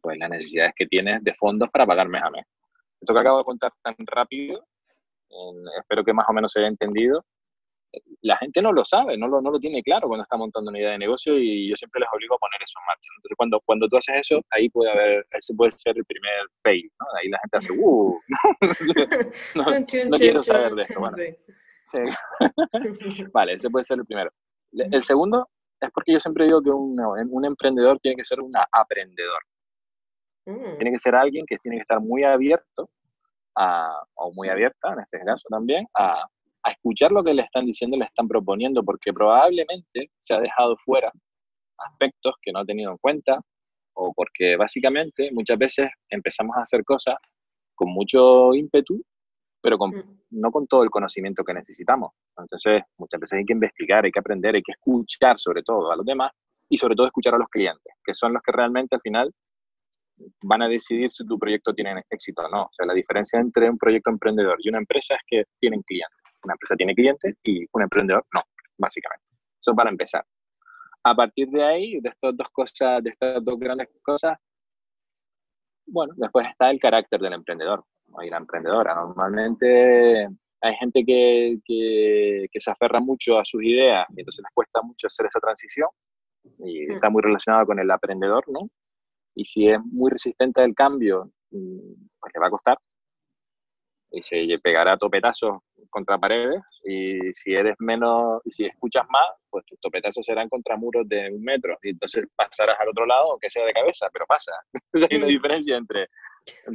[0.00, 2.44] pues las necesidades que tienes de fondos para pagar mes a mes.
[3.00, 4.64] Esto que acabo de contar tan rápido,
[5.80, 7.24] espero que más o menos se haya entendido,
[8.22, 10.78] la gente no lo sabe, no lo, no lo tiene claro cuando está montando una
[10.78, 13.08] idea de negocio y yo siempre les obligo a poner eso en marcha.
[13.16, 16.90] Entonces, cuando, cuando tú haces eso, ahí puede haber, ese puede ser el primer fail,
[17.00, 17.06] ¿no?
[17.18, 18.20] Ahí la gente hace, uh,
[19.54, 19.64] no,
[20.08, 21.00] no, quiero saber de esto.
[21.00, 21.16] Bueno,
[21.84, 21.98] sí.
[23.32, 24.30] vale, ese puede ser el primero.
[24.72, 25.48] El segundo
[25.80, 29.42] es porque yo siempre digo que un, un emprendedor tiene que ser un aprendedor.
[30.46, 30.76] Mm.
[30.76, 32.88] Tiene que ser alguien que tiene que estar muy abierto
[33.56, 36.24] a, o muy abierta, en este caso también, a,
[36.64, 40.76] a escuchar lo que le están diciendo, le están proponiendo, porque probablemente se ha dejado
[40.78, 41.12] fuera
[41.78, 43.40] aspectos que no ha tenido en cuenta
[43.94, 47.16] o porque básicamente muchas veces empezamos a hacer cosas
[47.74, 49.02] con mucho ímpetu,
[49.60, 50.20] pero con, mm.
[50.30, 52.12] no con todo el conocimiento que necesitamos.
[52.36, 55.96] Entonces, muchas veces hay que investigar, hay que aprender, hay que escuchar sobre todo a
[55.96, 56.32] los demás
[56.68, 59.32] y sobre todo escuchar a los clientes, que son los que realmente al final
[60.42, 62.62] van a decidir si tu proyecto tiene éxito o no.
[62.64, 66.21] O sea, la diferencia entre un proyecto emprendedor y una empresa es que tienen clientes.
[66.44, 68.42] Una empresa tiene clientes y un emprendedor no,
[68.78, 69.24] básicamente.
[69.60, 70.24] Eso para empezar.
[71.04, 74.38] A partir de ahí, de estas dos cosas, de estas dos grandes cosas,
[75.86, 77.84] bueno, después está el carácter del emprendedor
[78.22, 78.94] y la emprendedora.
[78.94, 80.28] Normalmente
[80.60, 84.80] hay gente que, que, que, se aferra mucho a sus ideas y entonces les cuesta
[84.82, 85.88] mucho hacer esa transición
[86.58, 86.92] y mm.
[86.92, 88.68] está muy relacionado con el aprendedor, ¿no?
[89.34, 92.78] Y si es muy resistente al cambio, mm, pues le va a costar
[94.12, 95.58] y se pegará topetazos
[95.90, 101.08] contra paredes y si eres menos, si escuchas más, pues tus topetazos serán contra muros
[101.08, 104.52] de un metro y entonces pasarás al otro lado, aunque sea de cabeza, pero pasa.
[104.72, 106.08] Entonces hay una diferencia entre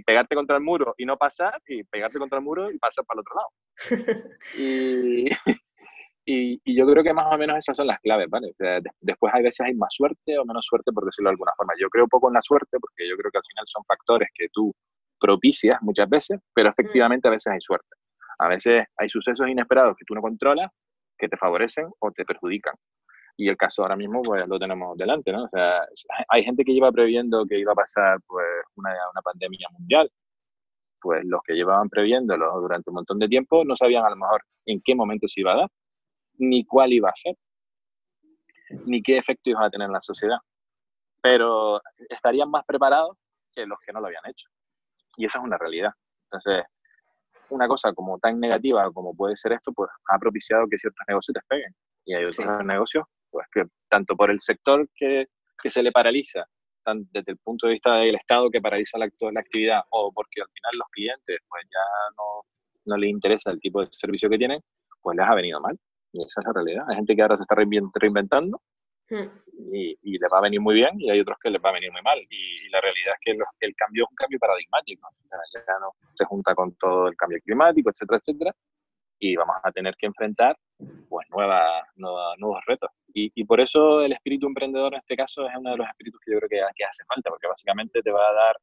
[0.06, 3.20] pegarte contra el muro y no pasar y pegarte contra el muro y pasar para
[3.20, 3.50] el otro lado.
[6.26, 8.54] y, y, yo creo que más o menos esas son las claves, ¿vale?
[9.02, 11.74] después hay veces hay más suerte o menos suerte, por decirlo de alguna forma.
[11.80, 14.48] Yo creo poco en la suerte porque yo creo que al final son factores que
[14.52, 14.74] tú
[15.20, 16.72] propicias muchas veces, pero mm.
[16.72, 17.96] efectivamente a veces hay suerte.
[18.40, 20.72] A veces hay sucesos inesperados que tú no controlas,
[21.18, 22.76] que te favorecen o te perjudican.
[23.36, 25.44] Y el caso ahora mismo, pues lo tenemos delante, ¿no?
[25.44, 25.82] O sea,
[26.30, 30.10] hay gente que lleva previendo que iba a pasar, pues, una, una pandemia mundial.
[31.00, 34.42] Pues los que llevaban previéndolo durante un montón de tiempo no sabían a lo mejor
[34.66, 35.70] en qué momento se iba a dar,
[36.40, 37.36] ni cuál iba a ser,
[38.86, 40.38] ni qué efecto iba a tener en la sociedad.
[41.22, 43.16] Pero estarían más preparados
[43.54, 44.48] que los que no lo habían hecho.
[45.18, 45.92] Y esa es una realidad.
[46.32, 46.64] Entonces,
[47.50, 51.34] una cosa como tan negativa como puede ser esto, pues ha propiciado que ciertos negocios
[51.34, 51.74] despeguen.
[52.06, 55.28] Y hay otros negocios, pues que tanto por el sector que,
[55.62, 56.46] que se le paraliza,
[56.84, 60.42] tanto desde el punto de vista del Estado que paraliza la, la actividad, o porque
[60.42, 62.46] al final los clientes pues ya no,
[62.86, 64.62] no les interesa el tipo de servicio que tienen,
[65.02, 65.78] pues les ha venido mal.
[66.14, 66.86] Y esa es la realidad.
[66.88, 68.62] Hay gente que ahora se está reinventando
[69.10, 71.74] Y, y, les va a venir muy bien y hay otros que les va a
[71.74, 72.20] venir muy mal.
[72.30, 75.08] Y, la realidad es que el cambio es un cambio paradigmático.
[75.54, 78.56] ya no se junta con todo el cambio climático, etcétera, etcétera.
[79.20, 80.58] Y vamos a tener que enfrentar
[81.10, 82.92] pues nuevas, nuevos retos.
[83.14, 86.34] Y, por eso el espíritu emprendedor en este caso es uno de los espíritus que
[86.34, 88.58] yo creo que, que hace falta, porque básicamente te va a dar,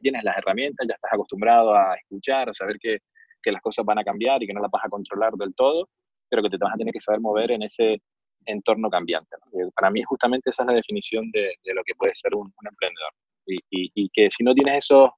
[0.00, 3.00] tienes las herramientas, ya estás acostumbrado a escuchar, a saber que,
[3.42, 5.88] que las cosas van a cambiar y que no las vas a controlar del todo,
[6.30, 8.00] pero que te vas a tener que saber mover en ese
[8.46, 9.36] entorno cambiante.
[9.74, 13.12] Para mí justamente esa es la definición de, lo que puede ser un, emprendedor.
[13.46, 15.10] Y, que si no tienes esos,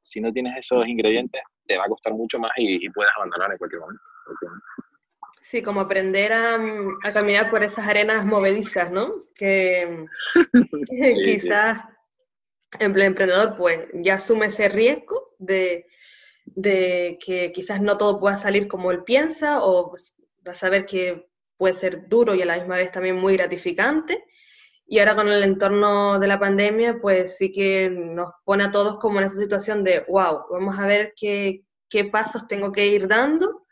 [0.00, 3.58] si no tienes esos ingredientes, te va a costar mucho más y, puedes abandonar en
[3.58, 4.02] cualquier momento.
[5.40, 6.58] Sí, como aprender a,
[7.12, 9.24] caminar por esas arenas movedizas, ¿no?
[9.34, 10.04] Que,
[11.24, 11.80] quizás
[12.78, 15.86] el emprendedor pues ya asume ese riesgo de,
[16.44, 20.14] de, que quizás no todo pueda salir como él piensa o pues,
[20.52, 21.27] saber que
[21.58, 24.24] puede ser duro y a la misma vez también muy gratificante.
[24.86, 28.96] Y ahora con el entorno de la pandemia, pues sí que nos pone a todos
[28.98, 33.06] como en esa situación de, wow, vamos a ver qué, qué pasos tengo que ir
[33.06, 33.66] dando,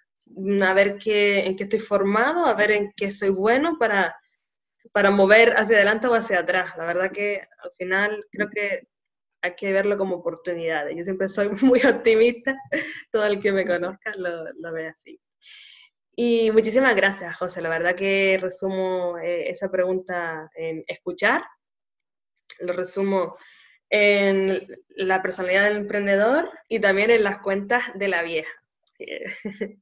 [0.63, 4.15] a ver qué, en qué estoy formado, a ver en qué soy bueno para,
[4.93, 6.77] para mover hacia adelante o hacia atrás.
[6.77, 8.89] La verdad que al final creo que
[9.41, 10.95] hay que verlo como oportunidades.
[10.97, 12.55] Yo siempre soy muy optimista,
[13.11, 15.19] todo el que me conozca lo, lo ve así.
[16.19, 17.61] Y muchísimas gracias, José.
[17.61, 21.45] La verdad que resumo eh, esa pregunta en escuchar,
[22.61, 23.37] lo resumo
[23.91, 28.51] en la personalidad del emprendedor y también en las cuentas de la vieja,
[28.97, 29.27] que,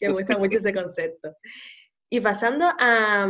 [0.00, 1.36] me gusta mucho ese concepto.
[2.08, 3.28] Y pasando a,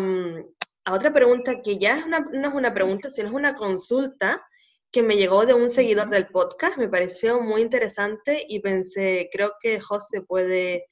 [0.84, 4.46] a otra pregunta que ya no es una pregunta, sino es una consulta
[4.92, 9.54] que me llegó de un seguidor del podcast, me pareció muy interesante y pensé, creo
[9.60, 10.86] que José puede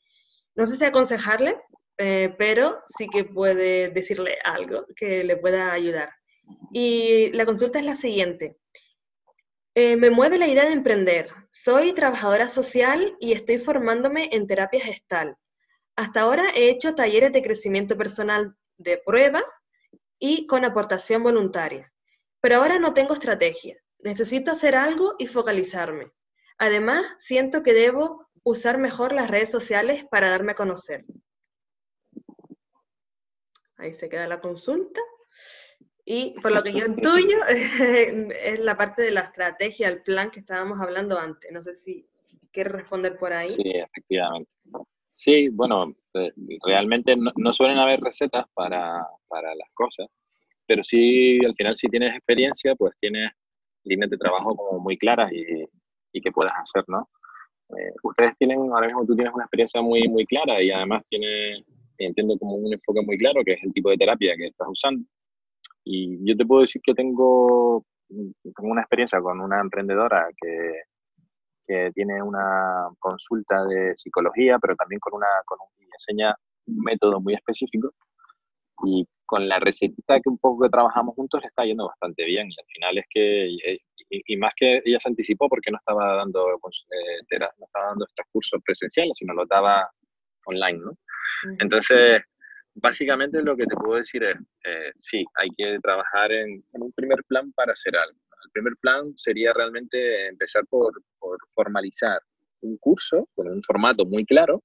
[0.55, 1.61] no sé si aconsejarle,
[1.99, 6.11] eh, pero sí que puede decirle algo que le pueda ayudar.
[6.73, 8.57] Y la consulta es la siguiente.
[9.75, 11.29] Eh, me mueve la idea de emprender.
[11.51, 15.37] Soy trabajadora social y estoy formándome en terapia gestal.
[15.97, 19.43] Hasta ahora he hecho talleres de crecimiento personal de prueba
[20.19, 21.93] y con aportación voluntaria.
[22.41, 23.77] Pero ahora no tengo estrategia.
[24.01, 26.13] Necesito hacer algo y focalizarme.
[26.59, 31.05] Además, siento que debo usar mejor las redes sociales para darme a conocer.
[33.77, 35.01] Ahí se queda la consulta.
[36.05, 40.41] Y por lo que yo intuyo, es la parte de la estrategia, el plan que
[40.41, 41.51] estábamos hablando antes.
[41.51, 42.07] No sé si
[42.53, 43.55] quieres responder por ahí.
[43.57, 44.51] Sí, efectivamente.
[45.07, 46.33] Sí, bueno, eh,
[46.65, 50.09] realmente no, suelen haber recetas para, para, las cosas,
[50.67, 53.31] pero sí, al final, si tienes experiencia, pues tienes
[53.85, 55.65] líneas de trabajo como muy claras y,
[56.13, 57.09] y que puedas hacer, ¿no?
[57.79, 61.65] Eh, ustedes tienen, ahora mismo tú tienes una experiencia muy, muy clara y además tiene,
[61.99, 65.05] entiendo como un enfoque muy claro, que es el tipo de terapia que estás usando.
[65.85, 70.83] Y yo te puedo decir que tengo, tengo una experiencia con una emprendedora que,
[71.67, 76.35] que tiene una consulta de psicología, pero también con una, con un, enseña
[76.67, 77.93] un método muy específico
[78.85, 82.49] y con la receta que un poco que trabajamos juntos le está yendo bastante bien
[82.51, 86.17] y al final es que eh, y, más que ella se anticipó porque no estaba
[86.17, 89.89] dando, eh, no estaba dando estos cursos presenciales, sino lo daba
[90.47, 90.93] online, ¿no?
[91.59, 92.23] Entonces,
[92.75, 97.25] básicamente lo que te puedo decir es, eh, sí, hay que trabajar en, un primer
[97.25, 98.19] plan para hacer algo.
[98.45, 102.21] El primer plan sería realmente empezar por, por formalizar
[102.61, 104.63] un curso con un formato muy claro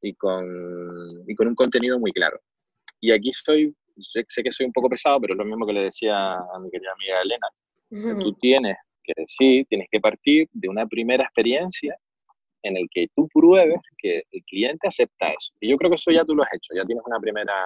[0.00, 2.40] y con, y con un contenido muy claro.
[3.00, 5.82] Y aquí estoy, sé, que soy un poco pesado, pero es lo mismo que le
[5.84, 8.18] decía a mi querida amiga Elena.
[8.22, 11.96] Tú tienes que decir, tienes que partir de una primera experiencia
[12.62, 15.52] en el que tú pruebes que el cliente acepta eso.
[15.60, 17.64] Y yo creo que eso ya tú lo has hecho, ya tienes una primera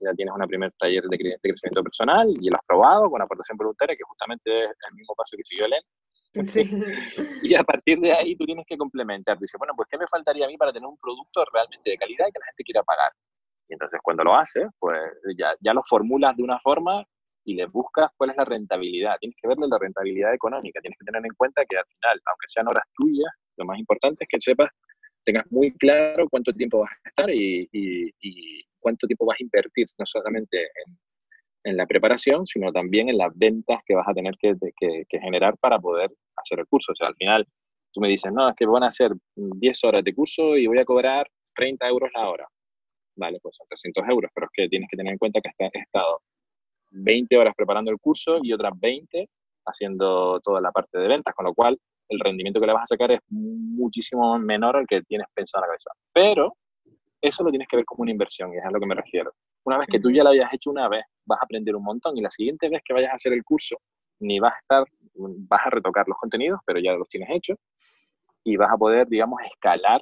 [0.00, 3.96] ya tienes una primer taller de, crecimiento personal y lo has probado con aportación voluntaria,
[3.96, 5.86] que justamente es el mismo paso que siguió Elena.
[6.46, 6.62] Sí.
[7.42, 9.38] y a partir de ahí tú tienes que complementar.
[9.38, 12.26] Dices, bueno, pues ¿qué me faltaría a mí para tener un producto realmente de calidad
[12.28, 13.12] y que la gente quiera pagar?
[13.68, 14.98] Y entonces cuando lo haces, pues
[15.36, 17.04] ya, ya lo formulas de una forma
[17.44, 19.16] y le buscas cuál es la rentabilidad.
[19.20, 20.80] Tienes que verle la rentabilidad económica.
[20.80, 24.24] Tienes que tener en cuenta que al final, aunque sean horas tuyas, lo más importante
[24.24, 24.70] es que sepas,
[25.24, 29.86] tengas muy claro cuánto tiempo vas a estar y, y, cuánto tiempo vas a invertir,
[29.98, 30.98] no solamente en,
[31.64, 35.20] en, la preparación, sino también en las ventas que vas a tener que, que, que,
[35.20, 36.92] generar para poder hacer el curso.
[36.92, 37.46] O sea, al final
[37.92, 40.78] tú me dices, no, es que van a ser 10 horas de curso y voy
[40.78, 41.26] a cobrar
[41.56, 42.48] 30 euros la hora.
[43.18, 45.80] Vale, pues son 300 euros, pero es que tienes que tener en cuenta que he
[45.80, 46.20] estado
[46.92, 49.28] 20 horas preparando el curso y otras 20
[49.66, 51.76] haciendo toda la parte de ventas, con lo cual
[52.08, 55.68] el rendimiento que le vas a sacar es muchísimo menor al que tienes pensado en
[55.68, 55.90] la cabeza.
[56.12, 56.54] Pero
[57.20, 59.32] eso lo tienes que ver como una inversión, y es a lo que me refiero.
[59.64, 62.16] Una vez que tú ya lo hayas hecho una vez, vas a aprender un montón
[62.16, 63.76] y la siguiente vez que vayas a hacer el curso,
[64.20, 67.58] ni vas a estar, vas a retocar los contenidos, pero ya los tienes hechos
[68.44, 70.00] y vas a poder, digamos, escalar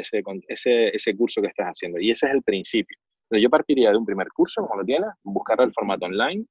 [0.00, 1.98] ese, ese, curso que estás haciendo.
[1.98, 2.96] Y ese es el principio.
[3.24, 6.44] Entonces, yo partiría de un primer curso, como lo tienes, buscar el formato online,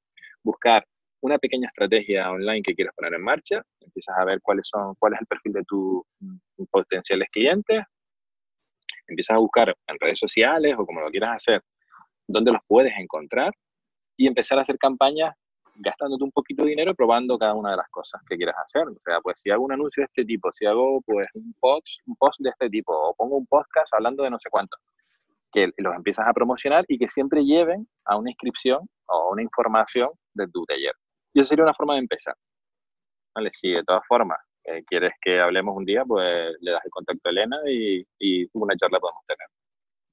[0.43, 0.85] buscar
[1.21, 5.13] una pequeña estrategia online que quieras poner en marcha, empiezas a ver cuáles son, cuál
[5.13, 6.03] es el perfil de tus
[6.71, 7.83] potenciales clientes,
[9.07, 11.61] empiezas a buscar en redes sociales o como lo quieras hacer,
[12.27, 13.51] dónde los puedes encontrar
[14.15, 15.33] y empezar a hacer campañas
[15.79, 18.87] gastándote un poquito de dinero probando cada una de las cosas que quieras hacer.
[18.87, 21.87] O sea, pues si hago un anuncio de este tipo, si hago pues un post,
[22.05, 24.77] un post de este tipo o pongo un podcast hablando de no sé cuánto,
[25.51, 30.09] que los empiezas a promocionar y que siempre lleven a una inscripción o una información
[30.33, 30.93] de tu taller.
[31.33, 32.35] Y esa sería una forma de empezar.
[33.35, 33.51] ¿Vale?
[33.53, 37.29] Si de todas formas eh, quieres que hablemos un día, pues le das el contacto
[37.29, 39.47] a Elena y, y una charla podemos tener.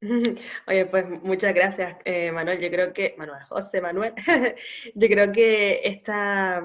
[0.67, 2.61] Oye, pues muchas gracias, eh, Manuel.
[2.61, 4.13] Yo creo que, Manuel, José Manuel,
[4.95, 6.63] yo creo que esta,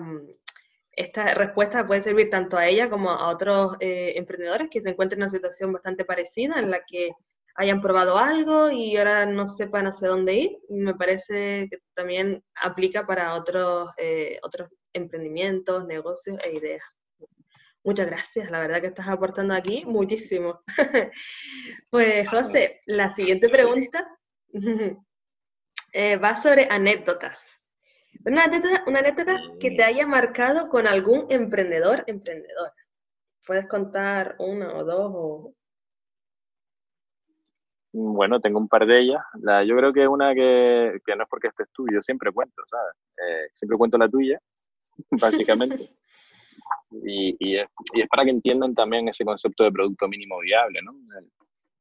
[0.91, 5.19] esta respuesta puede servir tanto a ella como a otros eh, emprendedores que se encuentren
[5.19, 7.11] en una situación bastante parecida en la que
[7.55, 10.57] hayan probado algo y ahora no sepan hacia dónde ir.
[10.69, 16.83] Me parece que también aplica para otros, eh, otros emprendimientos, negocios e ideas.
[17.83, 20.61] Muchas gracias, la verdad que estás aportando aquí muchísimo.
[21.91, 24.07] pues José, la siguiente pregunta
[25.93, 27.59] eh, va sobre anécdotas.
[28.25, 32.73] Una anécdota, una anécdota que te haya marcado con algún emprendedor, emprendedora.
[33.45, 35.53] Puedes contar una o dos o
[37.93, 39.21] bueno, tengo un par de ellas.
[39.41, 42.61] La, yo creo que una que, que no es porque estés tú, yo siempre cuento,
[42.65, 42.93] ¿sabes?
[43.17, 44.39] Eh, siempre cuento la tuya,
[45.11, 45.89] básicamente.
[47.03, 50.79] y, y, es, y, es, para que entiendan también ese concepto de producto mínimo viable,
[50.81, 50.93] ¿no?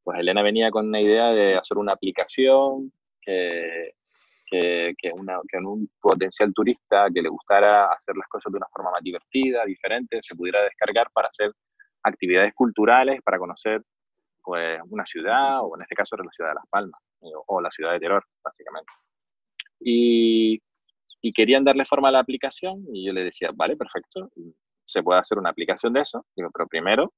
[0.02, 2.92] Pues Elena venía con una idea de hacer una aplicación
[3.24, 3.92] que,
[5.12, 10.18] un potencial turista que le gustara hacer las cosas de una forma más divertida, diferente,
[10.22, 11.52] se pudiera descargar para hacer
[12.02, 13.82] actividades culturales, para conocer
[14.42, 17.00] pues una ciudad, o en este caso era la ciudad de Las Palmas,
[17.46, 18.90] o, la ciudad de Terror, básicamente.
[19.80, 20.60] Y,
[21.34, 24.30] querían darle forma a la aplicación, y yo le decía, vale, perfecto,
[24.86, 26.24] se puede hacer una aplicación de eso.
[26.34, 27.12] Pero primero,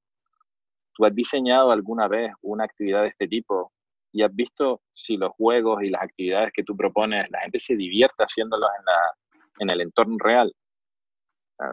[0.93, 3.71] ¿tú has diseñado alguna vez una actividad de este tipo
[4.11, 7.75] y has visto si los juegos y las actividades que tú propones, la gente se
[7.75, 10.53] divierte haciéndolos en, la, en el entorno real?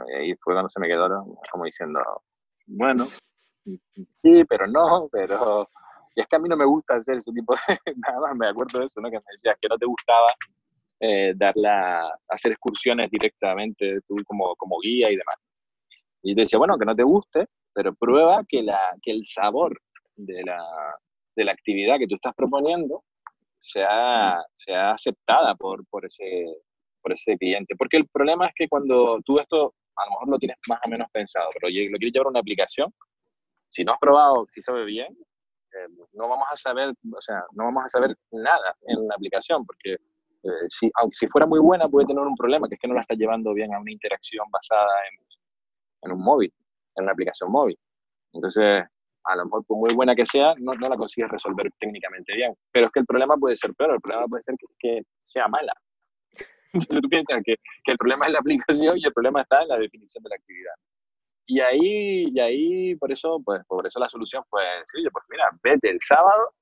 [0.09, 1.09] Y ahí fue cuando se me quedó
[1.51, 2.01] como diciendo,
[2.67, 3.09] bueno,
[4.15, 5.69] sí, pero no, pero...
[6.15, 7.79] Y es que a mí no me gusta hacer ese tipo de...
[7.97, 9.11] Nada más me acuerdo de eso, ¿no?
[9.11, 10.35] Que me decías que no te gustaba
[11.01, 11.35] eh,
[12.29, 15.37] hacer excursiones directamente tú como, como guía y demás.
[16.23, 19.81] Y te decía, bueno, que no te guste, pero prueba que, la, que el sabor
[20.17, 20.63] de la,
[21.37, 23.05] de la actividad que tú estás proponiendo
[23.59, 26.47] sea, sea aceptada por, por, ese,
[27.03, 27.75] por ese cliente.
[27.77, 30.89] Porque el problema es que cuando tú esto, a lo mejor lo tienes más o
[30.89, 32.93] menos pensado, pero lo quieres llevar a una aplicación,
[33.69, 35.17] si no has probado si sabe bien,
[35.73, 39.65] eh, no vamos a saber, o sea, no vamos a saber nada en la aplicación,
[39.65, 42.89] porque eh, si, aunque si fuera muy buena puede tener un problema, que es que
[42.89, 45.30] no la está llevando bien a una interacción basada en,
[46.03, 46.53] en un móvil,
[46.97, 47.79] en una aplicación móvil.
[48.33, 48.85] Entonces,
[49.25, 52.55] a lo mejor por muy buena que sea, no, no la consigues resolver técnicamente bien.
[52.73, 55.49] Pero es que el problema puede ser peor, el problema puede ser que, que sea
[55.49, 55.73] mala.
[56.73, 59.69] Entonces tú piensas que, que, el problema es la aplicación y el problema está en
[59.69, 60.73] la definición de la actividad.
[61.47, 65.51] Y ahí, y ahí por eso, pues, por eso la solución fue sencilla, pues mira,
[65.65, 66.53] vete el sábado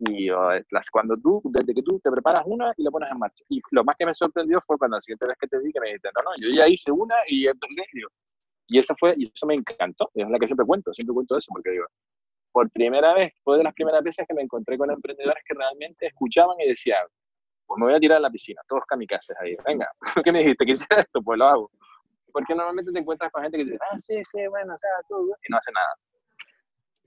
[0.00, 3.42] Y las, cuando tú, desde que tú te preparas una y la pones en marcha.
[3.48, 5.80] Y lo más que me sorprendió fue cuando la siguiente vez que te vi que
[5.80, 7.84] me dijiste, no, no, yo ya hice una y empecé.
[7.94, 8.02] Y,
[8.66, 10.10] y eso fue, y eso me encantó.
[10.14, 11.86] Es la que siempre cuento, siempre cuento eso, porque digo,
[12.52, 16.06] por primera vez, fue de las primeras veces que me encontré con emprendedores que realmente
[16.06, 17.04] escuchaban y decían,
[17.66, 19.90] pues me voy a tirar a la piscina, todos kamikazes ahí, venga,
[20.24, 20.64] ¿qué me dijiste?
[20.64, 21.20] ¿Qué hiciera esto?
[21.22, 21.70] Pues lo hago.
[22.32, 25.24] Porque normalmente te encuentras con gente que dice, ah, sí, sí, bueno, o sea, todo,
[25.24, 25.94] y no hace nada.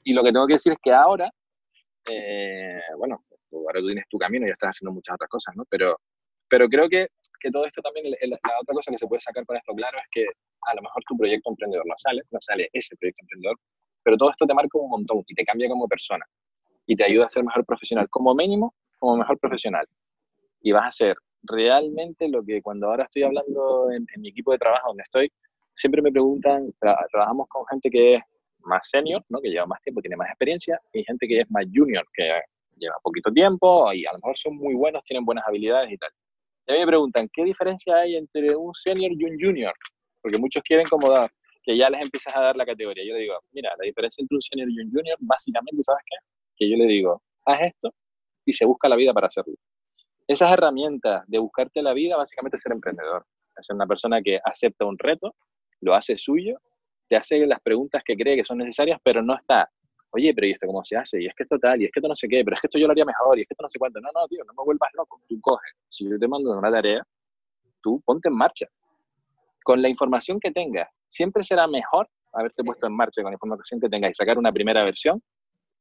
[0.03, 1.29] Y lo que tengo que decir es que ahora,
[2.09, 5.63] eh, bueno, ahora tú tienes tu camino y ya estás haciendo muchas otras cosas, ¿no?
[5.69, 5.97] Pero,
[6.47, 7.07] pero creo que,
[7.39, 10.05] que todo esto también, la otra cosa que se puede sacar con esto claro es
[10.11, 10.25] que
[10.61, 13.57] a lo mejor tu proyecto emprendedor no sale, no sale ese proyecto emprendedor,
[14.03, 16.25] pero todo esto te marca un montón y te cambia como persona
[16.85, 19.85] y te ayuda a ser mejor profesional, como mínimo, como mejor profesional.
[20.61, 24.57] Y vas a ser realmente lo que cuando ahora estoy hablando en, mi equipo de
[24.57, 25.31] trabajo donde estoy,
[25.73, 28.23] siempre me preguntan, trabajamos con gente que es
[28.59, 29.39] más senior, ¿no?
[29.41, 32.41] que lleva más tiempo, tiene más experiencia, y gente que es más junior, que
[32.77, 36.09] lleva poquito tiempo y a lo mejor son muy buenos, tienen buenas habilidades y tal.
[36.67, 39.73] Y a mí me preguntan, ¿qué diferencia hay entre un senior y un junior?
[40.21, 41.31] Porque muchos quieren como dar,
[41.63, 43.05] que ya les empiezas a dar la categoría.
[43.05, 46.17] Yo le digo, mira, la diferencia entre un senior y un junior, básicamente, ¿sabes qué?
[46.57, 47.93] Que yo le digo, haz esto
[48.45, 49.55] y se busca la vida para hacerlo.
[50.27, 53.25] Esas herramientas de buscarte la vida, básicamente es ser emprendedor.
[53.55, 55.35] Es ser una persona que acepta un reto,
[55.79, 56.59] lo hace suyo,
[57.07, 59.69] te hace las preguntas que cree que son necesarias, pero no está,
[60.11, 61.21] oye, pero ¿y esto cómo se hace?
[61.21, 62.67] Y es que esto tal, y es que esto no sé qué, pero es que
[62.67, 63.99] esto yo lo haría mejor, y es que esto no sé cuánto.
[63.99, 65.21] No, no, tío, no me vuelvas loco.
[65.27, 67.03] Tú coges, si yo te mando una tarea,
[67.81, 68.67] tú ponte en marcha.
[69.63, 73.79] Con la información que tengas, siempre será mejor haberte puesto en marcha con la información
[73.79, 75.21] que tengas y sacar una primera versión,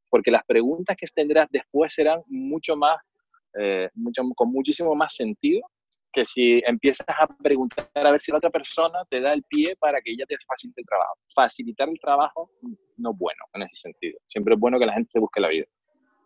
[0.09, 2.97] porque las preguntas que tendrás después serán mucho más
[3.59, 5.63] eh, mucho, con muchísimo más sentido
[6.17, 9.77] que si empiezas a preguntar a ver si la otra persona te da el pie
[9.77, 11.15] para que ella te facilite el trabajo.
[11.35, 12.51] Facilitar el trabajo
[12.97, 14.19] no es bueno en ese sentido.
[14.25, 15.67] Siempre es bueno que la gente se busque la vida.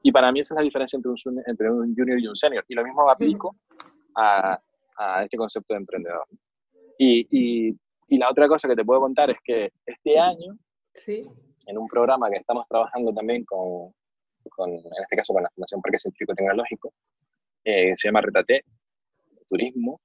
[0.04, 2.64] Y para mí esa es la diferencia entre un, entre un junior y un senior.
[2.68, 3.56] Y lo mismo aplico
[4.14, 4.60] a,
[4.96, 6.24] a este concepto de emprendedor.
[6.96, 7.76] Y, y,
[8.06, 10.56] y, la otra cosa que te puedo contar es que este año,
[10.94, 11.26] ¿Sí?
[11.66, 13.92] en un programa que estamos trabajando también con,
[14.50, 16.92] con, en este caso con la Fundación Parque Científico Tecnológico,
[17.64, 18.62] eh, se llama Retate,
[19.50, 20.00] turismo,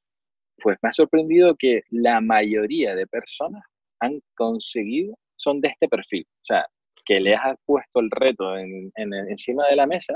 [0.62, 3.64] pues me ha sorprendido que la mayoría de personas
[4.00, 6.26] han conseguido, son de este perfil.
[6.28, 6.66] O sea,
[7.06, 10.14] que les has puesto el reto en, encima de la mesa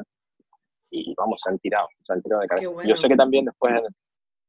[0.91, 2.71] y vamos, se han tirado, se han tirado de cabeza.
[2.87, 3.79] Yo sé que también después,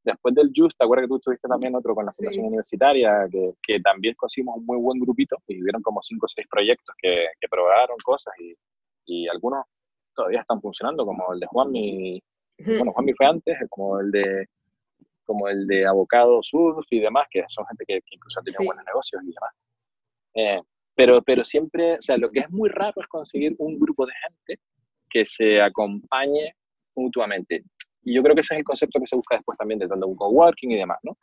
[0.05, 3.28] después del Just, ¿te acuerdas que tú estuviste también otro con la Fundación Universitaria?
[3.31, 6.95] Que, que, también conseguimos un muy buen grupito y hubieron como cinco o seis proyectos
[6.99, 8.55] que, que probaron cosas y,
[9.05, 9.64] y algunos
[10.14, 12.22] todavía están funcionando, como el de Juan y,
[12.59, 14.47] bueno, Juanmi fue antes, como el de
[15.31, 18.85] como el de Abocado Surf y demás, que son gente que, incluso ha tenido buenos
[18.85, 19.55] negocios y demás.
[20.35, 20.61] Eh,
[20.97, 24.12] pero, pero siempre, o sea, lo que es muy raro es conseguir un grupo de
[24.26, 24.61] gente
[25.09, 26.57] que se acompañe
[26.97, 27.62] mutuamente.
[28.03, 30.05] Y yo creo que ese es el concepto que se busca después también de tanto
[30.09, 31.16] un coworking y demás, ¿no?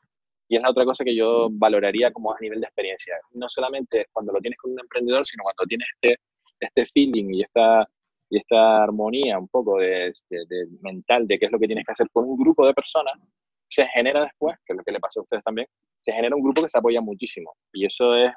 [0.48, 3.16] Y es la otra cosa que yo valoraría como a nivel de experiencia.
[3.32, 6.16] No solamente cuando lo tienes con un emprendedor, sino cuando tienes este,
[6.62, 7.86] este feeling y esta,
[8.30, 10.14] y esta armonía un poco de,
[10.82, 13.20] mental de qué es lo que tienes que hacer con un grupo de personas,
[13.70, 15.68] se genera después, que es lo que le pasa a ustedes también,
[16.02, 17.54] se genera un grupo que se apoya muchísimo.
[17.74, 18.32] Y eso es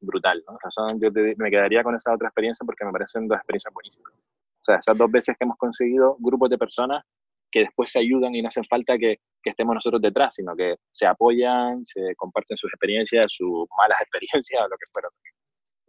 [0.00, 0.42] brutal.
[0.46, 0.58] ¿no?
[0.98, 4.12] yo me quedaría con esa otra experiencia porque me parecen dos experiencias buenísimas.
[4.12, 7.04] O sea, esas dos veces que hemos conseguido grupos de personas
[7.50, 10.76] que después se ayudan y no hacen falta que, que estemos nosotros detrás, sino que
[10.90, 15.08] se apoyan, se comparten sus experiencias, sus malas experiencias, o lo que fuera.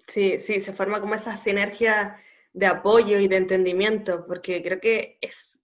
[0.07, 2.17] Sí, sí, se forma como esa sinergia
[2.51, 5.63] de apoyo y de entendimiento, porque creo que es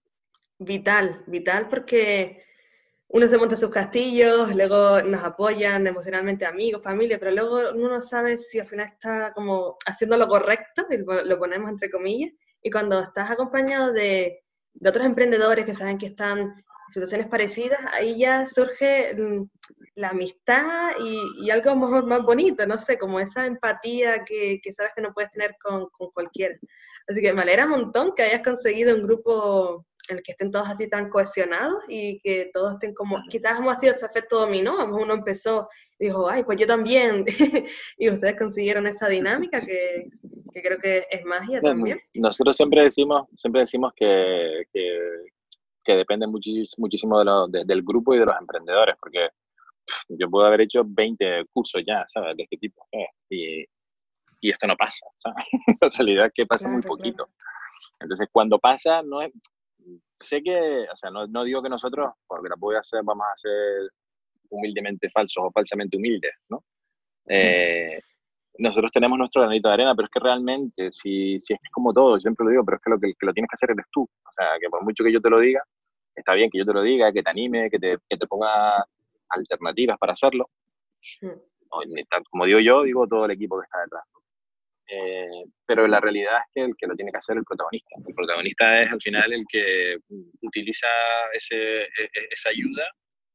[0.58, 2.44] vital, vital porque
[3.12, 8.02] uno se monta sus castillos, luego nos apoyan emocionalmente amigos, familia, pero luego uno no
[8.02, 10.86] sabe si al final está como haciendo lo correcto,
[11.26, 12.32] lo ponemos entre comillas,
[12.62, 14.44] y cuando estás acompañado de,
[14.74, 16.54] de otros emprendedores que saben que están en
[16.90, 19.50] situaciones parecidas, ahí ya surge mm,
[19.96, 24.92] la amistad y, algo mejor más bonito, no sé, como esa empatía que, que sabes
[24.96, 26.56] que no puedes tener con, con, cualquiera.
[27.08, 30.70] Así que me alegra un montón que hayas conseguido un grupo el que estén todos
[30.70, 35.14] así tan cohesionados y que todos estén como, quizás hemos sido ese efecto dominó, uno
[35.14, 37.26] empezó y dijo, ay, pues yo también,
[37.98, 40.10] y ustedes consiguieron esa dinámica que,
[40.54, 42.00] que, creo que es magia también.
[42.14, 45.00] Nosotros siempre decimos, siempre decimos que, que,
[45.84, 49.30] que depende muchísimo de del grupo y de los emprendedores, porque
[50.10, 52.36] yo puedo haber hecho 20 cursos ya, ¿sabes?
[52.38, 52.88] De este tipo.
[53.30, 53.66] Y,
[54.42, 55.46] y, esto no pasa, ¿sabes?
[55.82, 57.28] La realidad es que pasa muy poquito.
[58.00, 59.32] Entonces, cuando pasa, no es...
[60.20, 63.26] Sé que, o sea, no, no digo que nosotros, porque la voy a hacer, vamos
[63.26, 63.90] a ser
[64.50, 66.64] humildemente falsos o falsamente humildes, ¿no?
[67.28, 68.00] Eh,
[68.58, 72.20] nosotros tenemos nuestro granito de arena, pero es que realmente, si, si es como todo,
[72.20, 74.02] siempre lo digo, pero es que lo que, lo tienes que hacer eres tú.
[74.02, 75.64] O sea, que por mucho que yo te lo diga,
[76.16, 78.86] está bien que yo te lo diga, que te anime, que te, que te ponga
[79.30, 80.50] alternativas para hacerlo.
[81.22, 81.40] Hmm.
[82.30, 84.04] como digo yo, digo todo el equipo que está detrás.
[84.92, 87.96] Eh, pero la realidad es que el que lo tiene que hacer es el protagonista.
[88.08, 89.98] El protagonista es al final el que
[90.42, 90.88] utiliza
[91.34, 92.90] ese, e, e, esa ayuda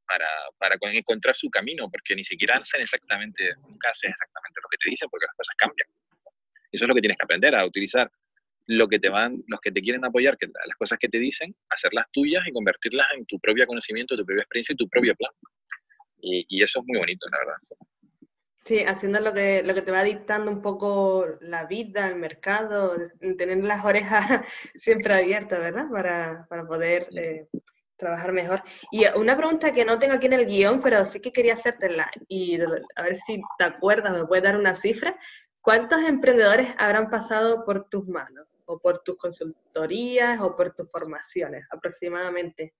[0.07, 0.27] para,
[0.59, 4.91] para, encontrar su camino, porque ni siquiera hacen exactamente, nunca hacen exactamente lo que te
[4.91, 5.89] dicen, porque las cosas cambian.
[6.73, 8.11] Eso es lo que tienes que aprender, a utilizar
[8.67, 11.55] lo que te van, los que te quieren apoyar, que las cosas que te dicen,
[11.71, 15.33] hacerlas tuyas y convertirlas en tu propio conocimiento, tu propia experiencia y tu propio plan.
[16.21, 17.57] Y, y eso es muy bonito, la verdad.
[18.65, 22.97] Sí, haciendo lo que, lo que te va dictando un poco la vida, el mercado,
[23.37, 24.41] tener las orejas
[24.75, 25.87] siempre abiertas, ¿verdad?
[25.91, 27.47] Para, para poder eh,
[27.97, 28.63] trabajar mejor.
[28.91, 32.11] Y una pregunta que no tengo aquí en el guion, pero sí que quería hacértela
[32.27, 32.59] y
[32.97, 35.19] a ver si te acuerdas, me puedes dar una cifra.
[35.61, 38.47] ¿Cuántos emprendedores habrán pasado por tus manos?
[38.67, 42.73] ¿O por tus consultorías o por tus formaciones aproximadamente?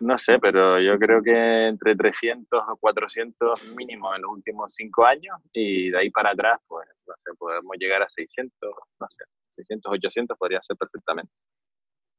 [0.00, 5.04] No sé, pero yo creo que entre 300 o 400 mínimo en los últimos cinco
[5.04, 9.24] años y de ahí para atrás, pues, no sé, podemos llegar a 600, no sé,
[9.50, 11.32] 600, 800 podría ser perfectamente.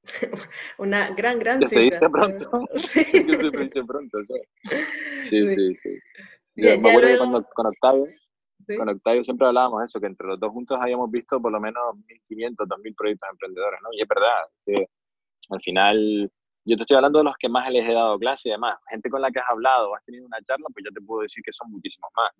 [0.77, 2.49] Una gran, gran ya se dice pronto.
[2.75, 4.17] se dice pronto,
[5.29, 5.99] Sí, sí, sí.
[6.55, 8.05] Yo me acuerdo cuando, con Octavio,
[8.77, 11.83] con Octavio siempre hablábamos eso, que entre los dos juntos habíamos visto por lo menos
[12.29, 13.89] 1.500, 2.000 proyectos emprendedores, ¿no?
[13.93, 14.87] Y es verdad, que
[15.49, 16.31] al final
[16.65, 18.79] yo te estoy hablando de los que más les he dado clase y demás.
[18.89, 21.43] Gente con la que has hablado has tenido una charla, pues yo te puedo decir
[21.43, 22.31] que son muchísimos más.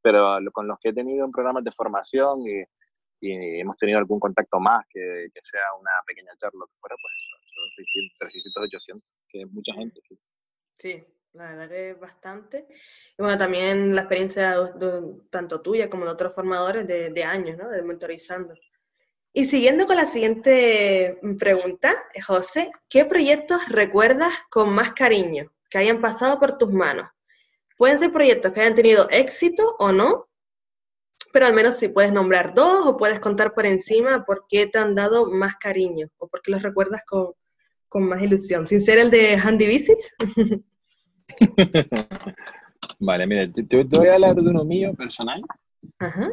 [0.00, 2.64] Pero con los que he tenido en programas de formación y,
[3.20, 7.14] hemos tenido algún contacto más, que, sea una pequeña charla, que fuera, pues
[7.54, 10.00] son 600, 300, 800, que es mucha gente.
[10.70, 11.02] Sí.
[11.32, 12.66] la verdad es bastante.
[13.16, 14.56] Y bueno, también la experiencia
[15.30, 17.70] tanto tuya como de otros formadores de, de años, ¿no?
[17.70, 18.54] De mentorizando.
[19.36, 21.92] Y siguiendo con la siguiente pregunta,
[22.24, 27.10] José, ¿qué proyectos recuerdas con más cariño que hayan pasado por tus manos?
[27.76, 30.28] Pueden ser proyectos que hayan tenido éxito o no,
[31.32, 34.78] pero al menos si puedes nombrar dos o puedes contar por encima por qué te
[34.78, 37.34] han dado más cariño o por qué los recuerdas con,
[38.08, 40.14] más ilusión, sin ser el de Handy Visits.
[43.00, 45.42] vale, mira, te, voy a hablar de uno mío personal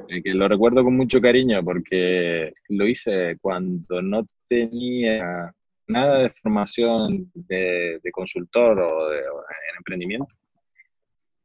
[0.09, 5.53] eh, que lo recuerdo con mucho cariño porque lo hice cuando no tenía
[5.87, 10.35] nada de formación de, consultor o, de, en emprendimiento.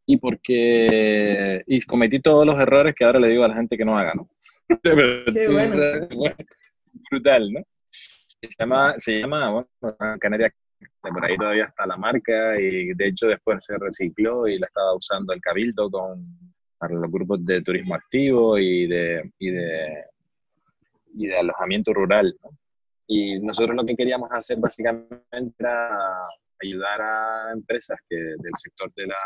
[0.07, 3.85] Y porque y cometí todos los errores que ahora le digo a la gente que
[3.85, 4.29] no haga, ¿no?
[4.83, 6.37] Qué bueno.
[7.11, 7.61] Brutal, ¿no?
[7.91, 10.53] Se llama, se llama bueno, Canaria,
[11.01, 14.95] por ahí todavía está la marca y de hecho después se recicló y la estaba
[14.95, 16.25] usando el Cabildo con
[16.79, 20.05] para los grupos de turismo activo y de, y de,
[21.15, 22.37] y de alojamiento rural.
[23.07, 26.27] Y nosotros lo que queríamos hacer básicamente era
[26.61, 29.17] ayudar a empresas que, del sector de la,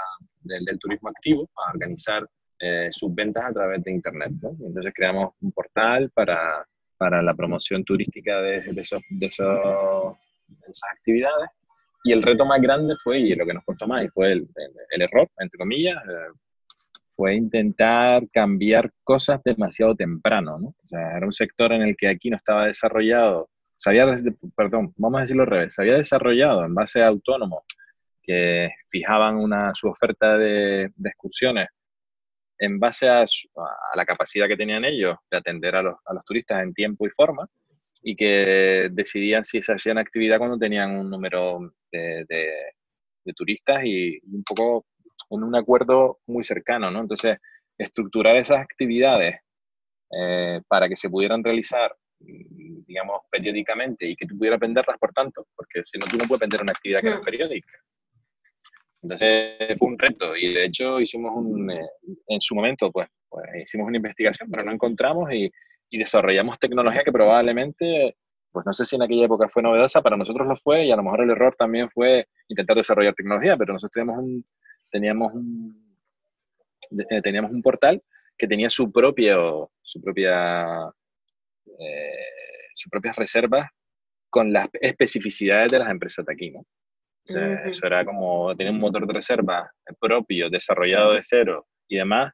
[0.41, 2.27] del, turismo activo a organizar
[2.59, 4.33] eh, sus ventas a través de Internet.
[4.61, 6.67] Entonces creamos un portal para,
[6.99, 10.17] para la promoción turística de, de, esos, de, esos,
[10.69, 11.51] esas actividades.
[12.05, 14.49] Y el reto más grande fue, y lo que nos costó más, y fue el,
[14.91, 16.33] el, error, entre comillas, eh,
[17.21, 20.75] fue intentar cambiar cosas demasiado temprano, ¿no?
[20.91, 24.07] Era un sector en el que aquí no estaba desarrollado, se había,
[24.57, 27.65] perdón, vamos a decirlo al revés, se había desarrollado en base a autónomos
[28.23, 31.69] que fijaban una, su oferta de, excursiones
[32.59, 33.27] en base a,
[33.95, 37.11] la capacidad que tenían ellos de atender a los, a los, turistas en tiempo y
[37.11, 37.47] forma
[38.03, 42.25] y que decidían si se hacían actividad cuando tenían un número de,
[43.25, 44.87] de turistas y un poco
[45.31, 47.01] en un acuerdo muy cercano, ¿no?
[47.01, 47.39] Entonces,
[47.79, 49.37] estructurar esas actividades
[50.13, 55.13] eh, para que se pudieran realizar, mm, digamos, periódicamente y que tú pudieras venderlas, por
[55.13, 57.79] tanto, porque si no, tú no puedes vender una actividad que no es periódica.
[59.03, 61.89] Entonces, fue un reto y de hecho hicimos un, eh,
[62.27, 65.51] en su momento, pues, pues, hicimos una investigación, pero no encontramos y,
[65.89, 68.17] y desarrollamos tecnología que probablemente
[68.53, 70.97] pues no sé si en aquella época fue novedosa, para nosotros lo fue y a
[70.97, 74.45] lo mejor el error también fue intentar desarrollar tecnología, pero nosotros tenemos un,
[74.91, 75.97] teníamos un,
[77.11, 78.03] eh, teníamos un portal
[78.37, 80.91] que tenía su, propio, su propia
[81.79, 82.31] eh,
[82.75, 83.69] sus propias reservas
[84.31, 86.61] con las especificidades de las empresas de aquí, ¿no?
[86.61, 89.71] O sea, Eso era como tener un motor de reserva
[90.01, 92.33] propio, desarrollado de cero y demás.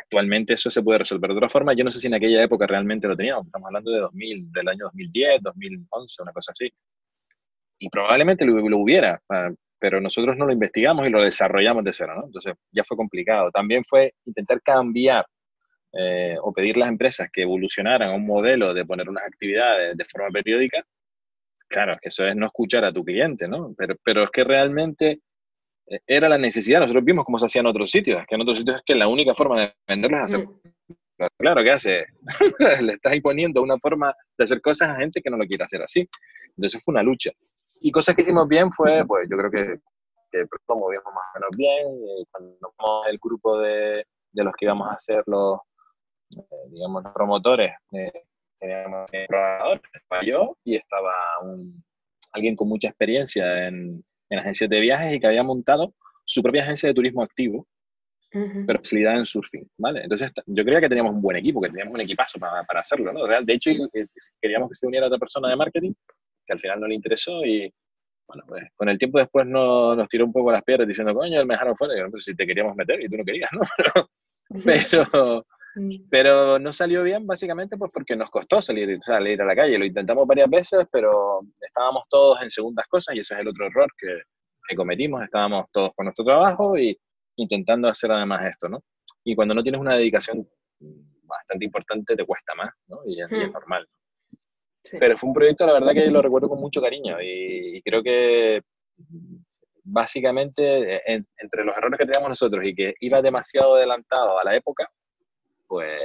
[0.00, 1.74] Actualmente eso se puede resolver de otra forma.
[1.74, 3.46] Yo no sé si en aquella época realmente lo teníamos.
[3.46, 6.70] Estamos hablando de 2000, del año 2010, 2011, una cosa así.
[7.78, 9.20] Y probablemente lo, lo hubiera.
[9.86, 12.24] Pero nosotros no lo investigamos y lo desarrollamos de cero, ¿no?
[12.24, 13.52] Entonces ya fue complicado.
[13.52, 15.24] También fue intentar cambiar
[15.92, 19.96] eh, o pedir a las empresas que evolucionaran a un modelo de poner unas actividades
[19.96, 20.84] de forma periódica.
[21.68, 23.76] Claro, es que eso es no escuchar a tu cliente, ¿no?
[23.78, 25.20] Pero, pero es que realmente
[25.86, 26.80] eh, era la necesidad.
[26.80, 28.96] Nosotros vimos cómo se hacía en otros sitios, es que en otros sitios es que
[28.96, 30.48] la única forma de venderlo es hacer.
[30.48, 31.28] Mm.
[31.38, 32.06] Claro, ¿qué hace?
[32.82, 35.80] Le estás imponiendo una forma de hacer cosas a gente que no lo quiere hacer
[35.80, 36.08] así.
[36.56, 37.30] Entonces fue una lucha.
[37.86, 39.78] Y cosas que hicimos bien fue, pues yo creo que,
[40.32, 41.86] que movimos más o menos bien.
[41.86, 45.60] Eh, cuando fuimos el grupo de, de, los que íbamos a hacer los,
[46.36, 48.24] eh, digamos, los promotores, eh,
[48.58, 51.12] teníamos un programador, estaba yo y estaba
[51.44, 51.80] un,
[52.32, 56.62] alguien con mucha experiencia en, en agencias de viajes y que había montado su propia
[56.62, 57.68] agencia de turismo activo,
[58.32, 60.02] pero especialidad en surfing, ¿vale?
[60.02, 63.12] Entonces yo creía que teníamos un buen equipo, que teníamos un equipazo para, para hacerlo,
[63.12, 63.24] ¿no?
[63.24, 63.70] De hecho,
[64.42, 65.92] queríamos que se uniera otra persona de marketing
[66.46, 67.72] que al final no le interesó y,
[68.26, 71.44] bueno, pues con el tiempo después no, nos tiró un poco las piedras diciendo, coño,
[71.44, 71.94] me dejaron fuera.
[71.94, 73.60] Y yo, no sé si te queríamos meter y tú no querías, ¿no?
[74.64, 75.44] Pero,
[75.74, 76.08] mm.
[76.08, 79.78] pero, no salió bien básicamente pues porque nos costó salir, salir a la calle.
[79.78, 83.66] Lo intentamos varias veces, pero estábamos todos en segundas cosas y ese es el otro
[83.66, 84.22] error que,
[84.68, 85.22] que cometimos.
[85.22, 86.96] Estábamos todos con nuestro trabajo y
[87.36, 88.82] intentando hacer además esto, ¿no?
[89.24, 90.48] Y cuando no tienes una dedicación
[91.22, 92.98] bastante importante te cuesta más, ¿no?
[93.04, 93.52] Y es, y es mm.
[94.92, 95.08] Normal.
[95.08, 98.62] Pero fue un proyecto, la verdad, que lo recuerdo con mucho cariño y, creo que
[99.84, 104.88] básicamente entre los errores que teníamos nosotros y que iba demasiado adelantado a la época,
[105.66, 105.98] pues,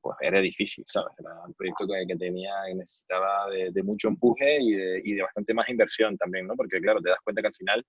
[0.00, 1.12] pues era difícil, ¿sabes?
[1.18, 5.54] Era un proyecto que, tenía y necesitaba de, mucho empuje y de, y de, bastante
[5.54, 6.54] más inversión también, ¿no?
[6.54, 7.84] Porque claro, te das cuenta que al final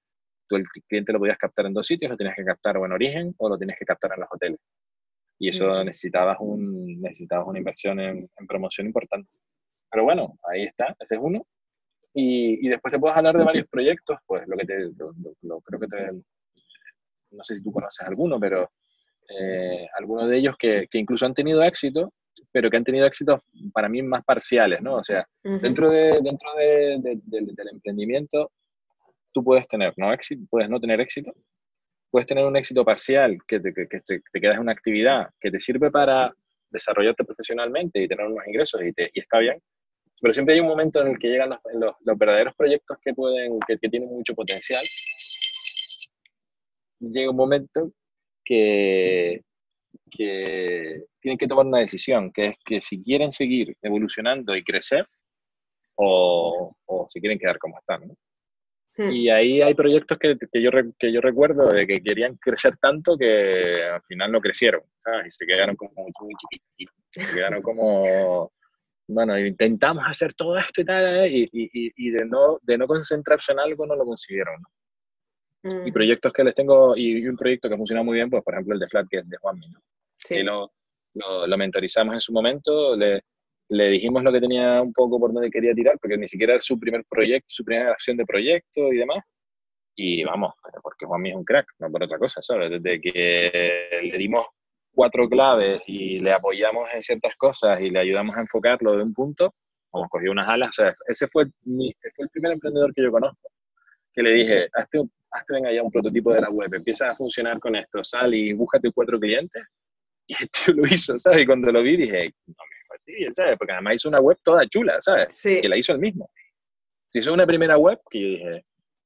[0.48, 2.94] tú el cliente lo podías captar en dos sitios, lo tienes que captar o en
[2.94, 4.60] origen o lo tienes que captar en los hoteles.
[5.40, 9.38] Y eso necesitabas, un, necesitabas una inversión en promoción importante.
[9.90, 11.46] Pero bueno, ahí está, ese es uno.
[12.14, 14.90] Y, y después te puedes hablar de varios proyectos, pues lo que te,
[15.44, 16.12] lo, creo que te,
[17.32, 18.72] no sé si tú conoces alguno, pero
[19.30, 22.14] eh, algunos de ellos que, que, incluso han tenido éxito,
[22.52, 23.42] pero que han tenido éxitos
[23.74, 24.96] para mí más parciales, ¿no?
[24.96, 28.52] O sea, dentro, de, dentro de, del emprendimiento,
[29.34, 31.34] tú puedes tener no éxito, puedes no tener éxito,
[32.10, 35.52] puedes tener un éxito parcial que te, que, te, te quedas en una actividad que
[35.52, 36.34] te sirve para
[36.70, 39.62] desarrollarte profesionalmente y tener unos ingresos y, te, y está bien,
[40.22, 43.60] pero siempre hay un momento en el que llegan los, los, verdaderos proyectos que, pueden,
[43.68, 44.84] que, tienen mucho potencial.
[47.00, 47.92] Llega un momento
[48.44, 49.42] que,
[50.10, 55.08] que tienen que tomar una decisión, que es que si quieren seguir evolucionando y crecer
[55.96, 58.04] o, o si quieren quedar como están.
[58.98, 59.12] Hmm.
[59.12, 63.16] Y ahí hay proyectos que, que, yo, que yo recuerdo de que querían crecer tanto
[63.16, 64.82] que al final no crecieron,
[65.28, 68.52] Y se quedaron como muy chiquitos, se quedaron como
[69.08, 73.54] bueno, intentamos hacer todo esto y tal, y, y, y, de, no, de no concentrarse
[73.54, 74.62] en algo no lo consiguieron.
[75.64, 75.94] Y mm.
[75.94, 78.80] proyectos que les tengo, y, un proyecto que funciona muy bien, pues por ejemplo el
[78.80, 79.80] de Flat, que es de Juanmi, ¿no?
[80.20, 80.44] Sí.
[80.44, 80.72] lo,
[81.14, 83.22] lo, mentorizamos en su momento, le,
[83.70, 86.66] le dijimos lo que tenía un poco por donde quería tirar, porque ni siquiera es
[86.66, 89.24] su primer proyecto, su primera acción de proyecto y demás.
[89.96, 90.54] Y vamos,
[90.84, 92.70] porque Juanmi es un crack, no por otra cosa, ¿sabes?
[92.70, 94.46] Desde que le dimos
[94.98, 99.14] cuatro claves y le apoyamos en ciertas cosas y le ayudamos a enfocarlo de un
[99.14, 99.54] punto,
[99.94, 100.70] hemos cogido unas alas.
[100.70, 103.52] O sea, ese fue, mi, fue el primer emprendedor que yo conozco,
[104.12, 107.60] que le dije, hazte, hazte venga ya un prototipo de la web, empieza a funcionar
[107.60, 109.64] con esto, sal y búscate cuatro clientes.
[110.26, 111.42] Y este lo hizo, ¿sabes?
[111.42, 113.56] Y cuando lo vi dije, no me fastidies, ¿sabes?
[113.56, 115.28] Porque además hizo una web toda chula, ¿sabes?
[115.32, 115.62] Sí.
[115.62, 116.30] Que la hizo él mismo.
[117.10, 118.66] Si hizo una primera web, que yo dije,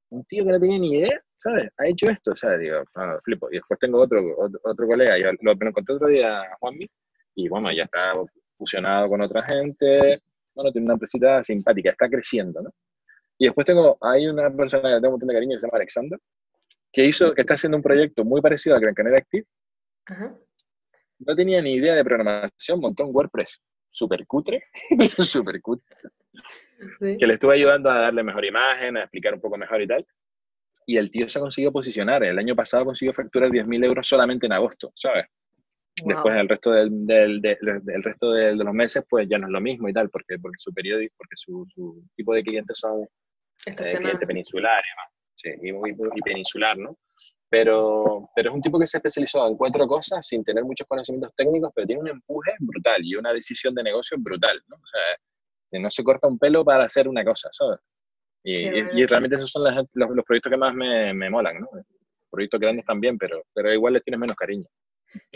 [0.09, 1.69] un tío que no tenía ni idea, ¿sabes?
[1.77, 2.59] Ha hecho esto, ¿sabes?
[2.59, 3.49] Digo, ah, flipo.
[3.51, 4.21] Y después tengo otro,
[4.63, 6.87] otro, colega, yo lo, lo encontré otro día a Juanmi,
[7.35, 8.13] y bueno, ya está
[8.57, 10.21] fusionado con otra gente,
[10.53, 12.69] bueno, tiene una empresita simpática, está creciendo, ¿no?
[13.39, 15.77] Y después tengo, hay una persona que tengo un montón de cariño que se llama
[15.77, 16.19] Alexander,
[16.93, 19.45] que hizo, que está haciendo un proyecto muy parecido a Gran Canaria Active.
[21.19, 24.63] No tenía ni idea de programación, montó un WordPress súper cutre,
[25.25, 25.95] súper cutre,
[26.99, 30.05] que le estuve ayudando a darle mejor imagen, a explicar un poco mejor y tal
[30.85, 32.23] y el tío se ha conseguido posicionar.
[32.23, 35.25] El año pasado consiguió facturar 10.000 euros solamente en agosto, ¿sabes?
[36.05, 39.61] Después el resto del, del, del, resto de, los meses, pues ya no es lo
[39.61, 43.03] mismo y tal, porque, porque su periodo, porque su, su tipo de clientes son
[43.65, 44.89] eh, clientes peninsulares,
[45.35, 46.97] sí, y, y, peninsular, ¿no?
[47.49, 51.33] Pero, pero es un tipo que se especializó en cuatro cosas sin tener muchos conocimientos
[51.35, 54.77] técnicos, pero tiene un empuje brutal y una decisión de negocio brutal, ¿no?
[54.77, 57.79] O sea, no se corta un pelo para hacer una cosa, ¿sabes?
[58.43, 61.69] Y, realmente esos son los, los, proyectos que más me, me molan, ¿no?
[62.29, 64.67] Proyectos grandes también, pero, pero igual les tienes menos cariño.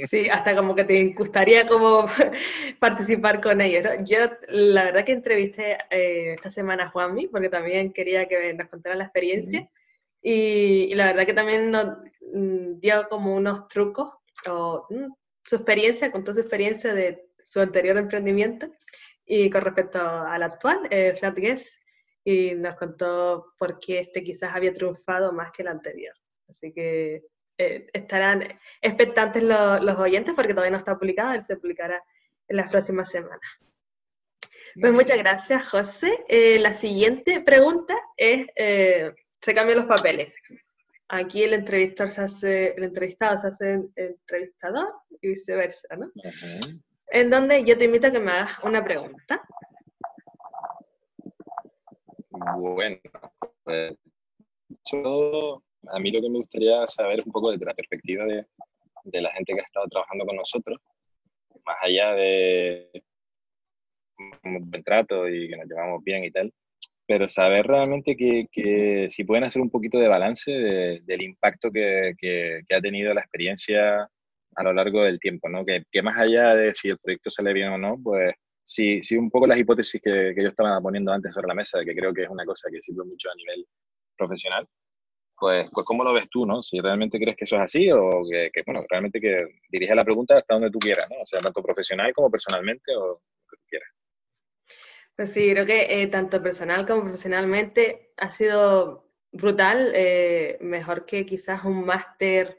[0.10, 2.06] Sí, hasta como que te gustaría como
[2.80, 3.86] participar con ellos.
[4.06, 8.70] Yo la verdad que entrevisté eh, esta semana a Juanmi, porque también quería que nos
[8.70, 9.70] contara la experiencia.
[10.22, 11.98] Y, la verdad que también nos
[12.34, 14.12] mm, dio como unos trucos
[14.50, 18.68] o mm, su experiencia, contó su experiencia de su anterior emprendimiento
[19.26, 21.68] y con respecto al actual, eh, Flat Guest,
[22.26, 26.16] y nos contó por qué este quizás había triunfado más que el anterior.
[26.50, 27.24] Así que
[27.58, 28.44] eh, estarán
[28.82, 32.04] expectantes los oyentes porque todavía no está publicado, él se publicará
[32.48, 33.40] en las próximas semanas.
[34.80, 36.24] Pues muchas gracias, José.
[36.28, 40.34] Eh, la siguiente pregunta es, eh, se cambian los papeles.
[41.08, 46.12] Aquí el entrevistador se hace, el entrevistado se hace entrevistador y viceversa, ¿no?
[47.08, 49.42] En donde yo te invito a que me hagas una pregunta.
[52.38, 52.98] Bueno,
[53.64, 53.96] pues,
[54.92, 58.46] yo, a mí lo que me gustaría saber es un poco desde la perspectiva de,
[59.22, 60.80] la gente que ha estado trabajando con nosotros,
[61.66, 63.04] más allá de
[64.44, 66.52] un buen trato y que nos llevamos bien y tal,
[67.08, 72.62] pero saber realmente que, si pueden hacer un poquito de balance del impacto que, que,
[72.76, 74.10] ha tenido la experiencia
[74.56, 75.64] a lo largo del tiempo, ¿no?
[75.66, 78.34] Que, más allá de si el proyecto sale bien o no, pues
[78.66, 81.96] sí, sí un poco las hipótesis que, yo estaba poniendo antes sobre la mesa, que
[81.96, 83.66] creo que es una cosa que sirve mucho a nivel
[84.18, 84.68] profesional,
[85.38, 86.64] pues, pues ¿cómo lo ves tú, no?
[86.64, 90.04] Si realmente crees que eso es así o que, que bueno, realmente que dirige la
[90.04, 91.22] pregunta hasta donde tú quieras, ¿no?
[91.22, 93.16] O sea, tanto profesional como personalmente o lo
[93.50, 93.90] que tú quieras.
[95.16, 101.26] Pues sí, creo que eh, tanto personal como profesionalmente ha sido brutal, eh, mejor que
[101.26, 102.58] quizás un máster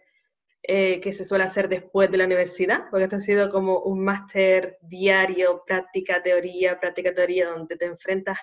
[0.69, 4.03] eh, que se suele hacer después de la universidad, porque esto ha sido como un
[4.03, 8.37] máster diario, práctica, teoría, práctica, teoría, donde te enfrentas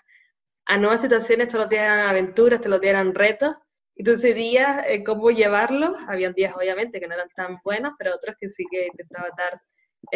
[0.65, 3.55] a nuevas situaciones, todos los días eran aventuras, todos los días eran retos,
[3.95, 5.97] y tú decidías cómo llevarlos.
[6.07, 9.61] Habían días, obviamente, que no eran tan buenos, pero otros que sí que intentaba dar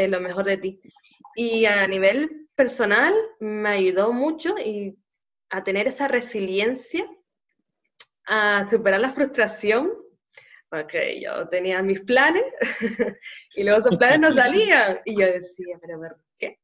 [0.10, 0.82] lo mejor de ti.
[1.36, 4.98] Y a nivel personal me ayudó mucho y
[5.50, 7.06] a tener esa resiliencia,
[8.26, 9.92] a superar la frustración,
[10.70, 12.44] porque yo tenía mis planes
[13.56, 16.60] y luego esos planes no salían y yo decía, pero ¿por qué?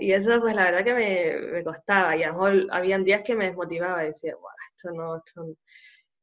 [0.00, 3.22] Y eso pues la verdad que me, me costaba y a lo mejor habían días
[3.22, 5.54] que me desmotivaba y decía, wow, esto no, esto no.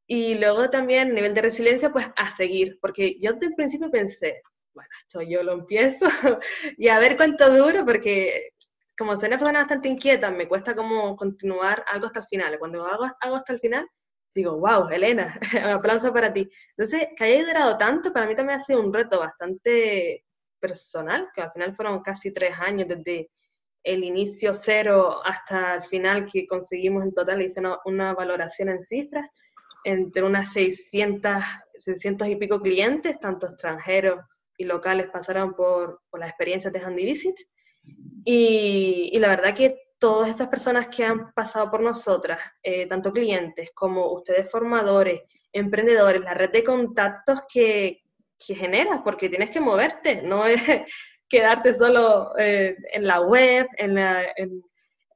[0.07, 4.41] Y luego también nivel de resiliencia pues a seguir, porque yo desde el principio pensé,
[4.73, 6.05] bueno, esto yo lo empiezo
[6.77, 8.51] y a ver cuánto duro, porque
[8.97, 12.59] como soy una persona bastante inquieta, me cuesta como continuar algo hasta el final.
[12.59, 13.88] Cuando hago, hago hasta el final,
[14.36, 16.49] digo, wow, Elena, un aplauso para ti.
[16.77, 20.25] Entonces, que haya durado tanto, para mí también ha sido un reto bastante
[20.59, 23.31] personal, que al final fueron casi tres años desde
[23.83, 28.81] el inicio cero hasta el final que conseguimos en total, hice una, una valoración en
[28.81, 29.29] cifras,
[29.83, 31.43] entre unas 600,
[31.77, 34.19] 600 y pico clientes, tanto extranjeros
[34.57, 37.36] y locales pasaron por, por la experiencia de Handy Visit.
[38.25, 43.11] Y, y, la verdad que todas esas personas que han pasado por nosotras, eh, tanto
[43.11, 45.21] clientes como ustedes formadores,
[45.51, 48.03] emprendedores, la red de contactos que,
[48.45, 50.61] que generas, porque tienes que moverte, no es
[51.29, 54.61] quedarte solo eh, en la web, en, la, en,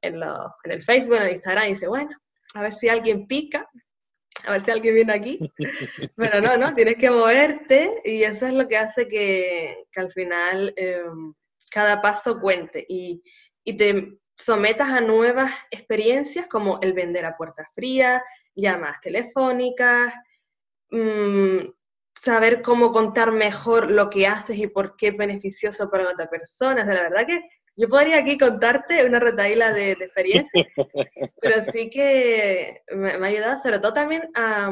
[0.02, 2.10] en, en, el Facebook, en el Instagram, y dice, bueno,
[2.54, 3.68] a ver si alguien pica,
[4.44, 5.38] a ver si alguien viene aquí.
[6.16, 10.12] Pero no, no, tienes que moverte y eso es lo que hace que, que al
[10.12, 11.34] final em,
[11.70, 13.22] cada paso cuente y,
[13.64, 18.22] y, te sometas a nuevas experiencias como el vender a puerta fría,
[18.54, 20.14] llamadas telefónicas,
[20.90, 21.58] mmm,
[22.20, 26.82] saber cómo contar mejor lo que haces y por qué es beneficioso para otra persona.
[26.82, 27.40] O sea, la verdad que
[27.76, 30.66] yo podría aquí contarte una retaíla de, de experiencias,
[31.40, 34.70] pero sí que me, ha ayudado sobre todo también a,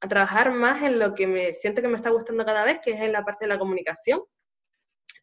[0.00, 2.92] a, trabajar más en lo que me siento que me está gustando cada vez, que
[2.92, 4.22] es en la parte de la comunicación.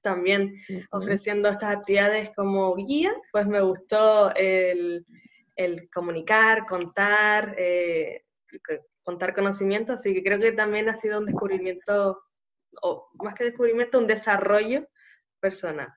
[0.01, 0.55] También
[0.91, 5.05] ofreciendo estas actividades como guía, pues me gustó el,
[5.55, 8.23] el comunicar, contar, eh,
[9.03, 12.21] contar conocimiento, así que creo que también ha sido un descubrimiento,
[12.81, 14.87] o más que descubrimiento, un desarrollo
[15.39, 15.89] personal.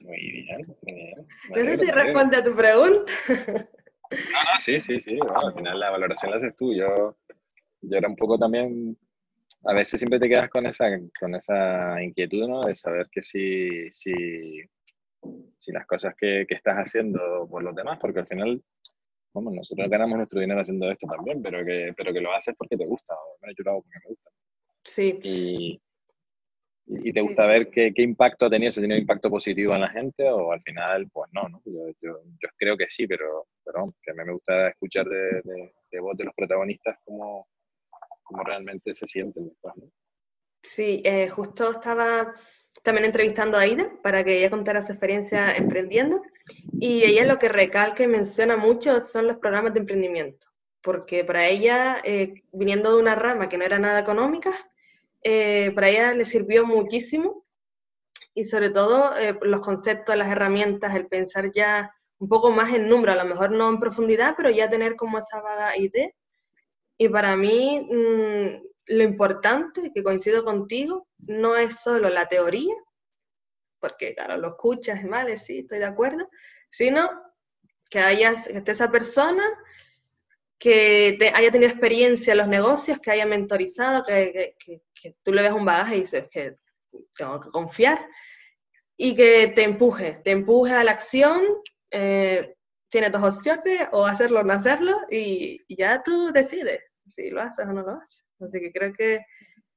[0.00, 1.26] Muy bien, muy bien.
[1.48, 3.12] No sé si responde a tu pregunta.
[3.28, 5.16] No, no, sí, sí, sí.
[5.16, 6.74] Bueno, al final la valoración la haces tú.
[6.74, 7.16] Yo,
[7.80, 8.96] yo era un poco también,
[9.66, 10.86] a veces siempre te quedas con esa,
[11.18, 12.62] con esa inquietud, ¿no?
[12.62, 14.62] De saber que si, si,
[15.56, 18.62] si las cosas que, que estás haciendo por los demás, porque al final,
[19.32, 22.76] vamos, nosotros ganamos nuestro dinero haciendo esto también, pero que, pero que lo haces porque
[22.76, 24.30] te gusta, o yo lo hago porque me gusta.
[24.84, 25.18] Sí.
[25.22, 25.80] Y,
[26.86, 29.80] y te gusta ver Qué, qué, impacto ha tenido, si ha tenido impacto positivo en
[29.80, 31.62] la gente o al final, pues no, ¿no?
[31.64, 35.40] Yo, yo, yo creo que sí, pero, pero que a mí me gusta escuchar de,
[35.42, 37.48] de, de voz de los protagonistas cómo,
[38.24, 39.90] cómo realmente se sienten después, ¿no?
[40.62, 42.34] Sí, eh, justo estaba
[42.82, 46.22] también entrevistando a Aida para que ella contara su experiencia emprendiendo
[46.80, 50.48] y ella lo que recalca y menciona mucho son los programas de emprendimiento,
[50.82, 54.50] porque para ella, eh, viniendo de una rama que no era nada económica,
[55.22, 57.44] eh, para ella le sirvió muchísimo
[58.34, 62.88] y sobre todo eh, los conceptos, las herramientas, el pensar ya un poco más en
[62.88, 66.10] número, a lo mejor no en profundidad, pero ya tener como esa vaga idea.
[66.98, 72.74] Y para mí mm, lo importante, que coincido contigo, no es solo la teoría,
[73.80, 76.28] porque claro, lo escuchas, vale, sí, estoy de acuerdo,
[76.70, 77.10] sino
[77.90, 79.44] que, hayas, que esté esa persona
[80.58, 84.56] que haya tenido experiencia en los negocios, que haya mentorizado, que,
[85.22, 86.56] tú le ves un bagaje y dices que
[87.14, 88.08] tengo que confiar,
[88.96, 91.44] y que te empuje, te empuje a la acción,
[91.90, 92.56] eh,
[92.94, 97.66] tiene dos opciones, o hacerlo o no hacerlo, y, ya tú decides si lo haces
[97.66, 98.24] o no lo haces.
[98.38, 99.16] Así que creo que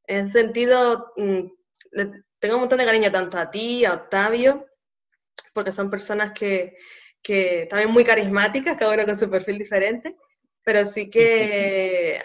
[0.06, 1.48] en ese sentido mm,
[2.38, 4.68] tengo un montón de cariño tanto a ti, a Octavio,
[5.56, 6.78] porque son personas que,
[7.24, 10.16] que también muy carismáticas, cada uno con su perfil diferente,
[10.64, 12.22] pero sí que eh,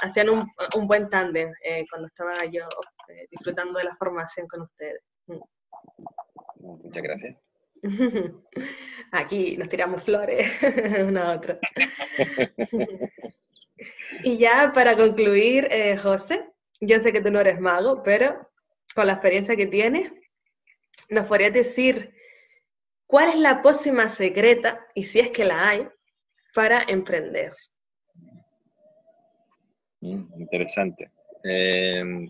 [0.00, 2.68] hacían un, un, buen tándem eh, cuando estaba yo
[3.08, 5.00] eh, disfrutando de la formación con ustedes.
[5.28, 5.40] Mm.
[6.60, 7.45] Muchas gracias.
[9.12, 10.50] Aquí nos tiramos flores
[11.06, 11.58] una a otra.
[14.24, 15.68] y ya para concluir,
[16.02, 16.44] José,
[16.80, 18.50] yo sé que tú no eres mago, pero
[18.94, 20.10] con la experiencia que tienes,
[21.10, 22.14] ¿nos podrías decir
[23.06, 25.88] cuál es la pócima secreta, y si es que la hay,
[26.54, 27.54] para emprender?
[30.00, 31.10] Mm, interesante.
[31.44, 32.28] Eh,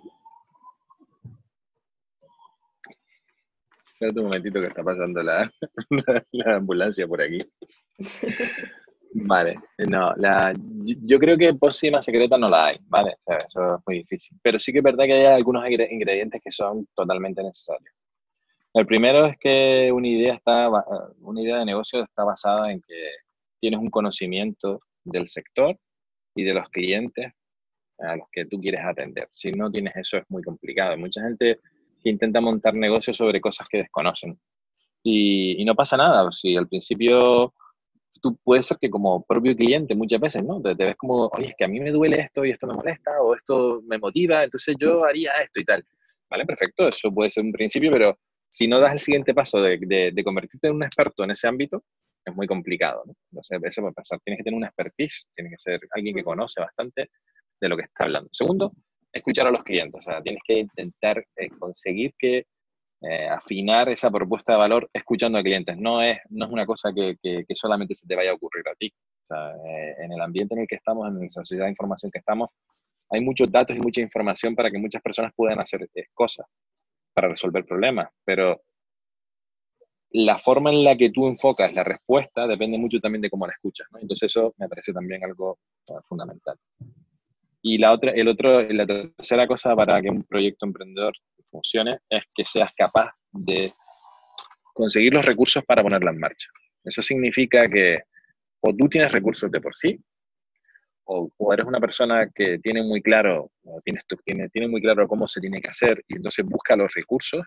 [3.96, 5.50] espérate un momentito que está pasando la,
[6.56, 7.38] ambulancia por aquí.
[9.18, 10.52] Vale, no, la,
[10.84, 13.16] yo creo que pócima secreta no la hay, ¿vale?
[13.26, 14.36] eso es muy difícil.
[14.42, 17.94] Pero sí que es verdad que hay algunos ingredientes que son totalmente necesarios.
[18.74, 20.68] El primero es que una idea, está,
[21.20, 23.10] una idea de negocio está basada en que
[23.58, 25.78] tienes un conocimiento del sector
[26.34, 27.32] y de los clientes
[28.00, 29.30] a los que tú quieres atender.
[29.32, 30.94] Si no tienes eso es muy complicado.
[30.98, 31.60] Mucha gente
[32.02, 34.38] que intenta montar negocios sobre cosas que desconocen.
[35.02, 36.30] Y, no pasa nada.
[36.32, 37.54] Si al principio
[38.20, 40.60] tú puedes ser que como propio cliente muchas veces, ¿no?
[40.60, 43.20] Te, ves como, oye, es que a mí me duele esto y esto me molesta
[43.22, 45.84] o esto me motiva, entonces yo haría esto y tal.
[46.30, 48.18] Vale, perfecto, eso puede ser un principio, pero
[48.48, 49.78] si no das el siguiente paso de,
[50.12, 51.84] de, convertirte en un experto en ese ámbito,
[52.24, 53.14] es muy complicado, ¿no?
[53.30, 54.18] Entonces, eso puede pasar.
[54.24, 57.10] Tienes que tener una expertise, tienes que ser alguien que conoce bastante
[57.60, 58.28] de lo que está hablando.
[58.32, 58.72] Segundo,
[59.12, 60.00] escuchar a los clientes.
[60.00, 62.46] O sea, tienes que intentar eh, conseguir que
[63.02, 65.76] eh, afinar esa propuesta de valor escuchando a clientes.
[65.78, 68.74] No es, no es una cosa que, que, solamente se te vaya a ocurrir a
[68.74, 68.92] ti.
[69.22, 72.10] O sea, eh, en el ambiente en el que estamos, en la sociedad de información
[72.10, 72.50] que estamos,
[73.10, 76.46] hay muchos datos y mucha información para que muchas personas puedan hacer cosas
[77.14, 78.60] para resolver problemas, pero
[80.10, 83.52] la forma en la que tú enfocas la respuesta depende mucho también de cómo la
[83.52, 83.98] escuchas, ¿no?
[84.00, 85.58] Entonces eso me parece también algo
[86.08, 86.56] fundamental.
[87.68, 91.12] Y la, otra, el otro, la tercera cosa para que un proyecto emprendedor
[91.50, 93.72] funcione es que seas capaz de
[94.72, 96.48] conseguir los recursos para ponerla en marcha.
[96.84, 98.02] Eso significa que
[98.60, 99.98] o tú tienes recursos de por sí,
[101.06, 105.26] o, eres una persona que tiene muy claro, o tienes, tiene, tiene muy claro cómo
[105.26, 107.44] se tiene que hacer, y entonces busca los recursos,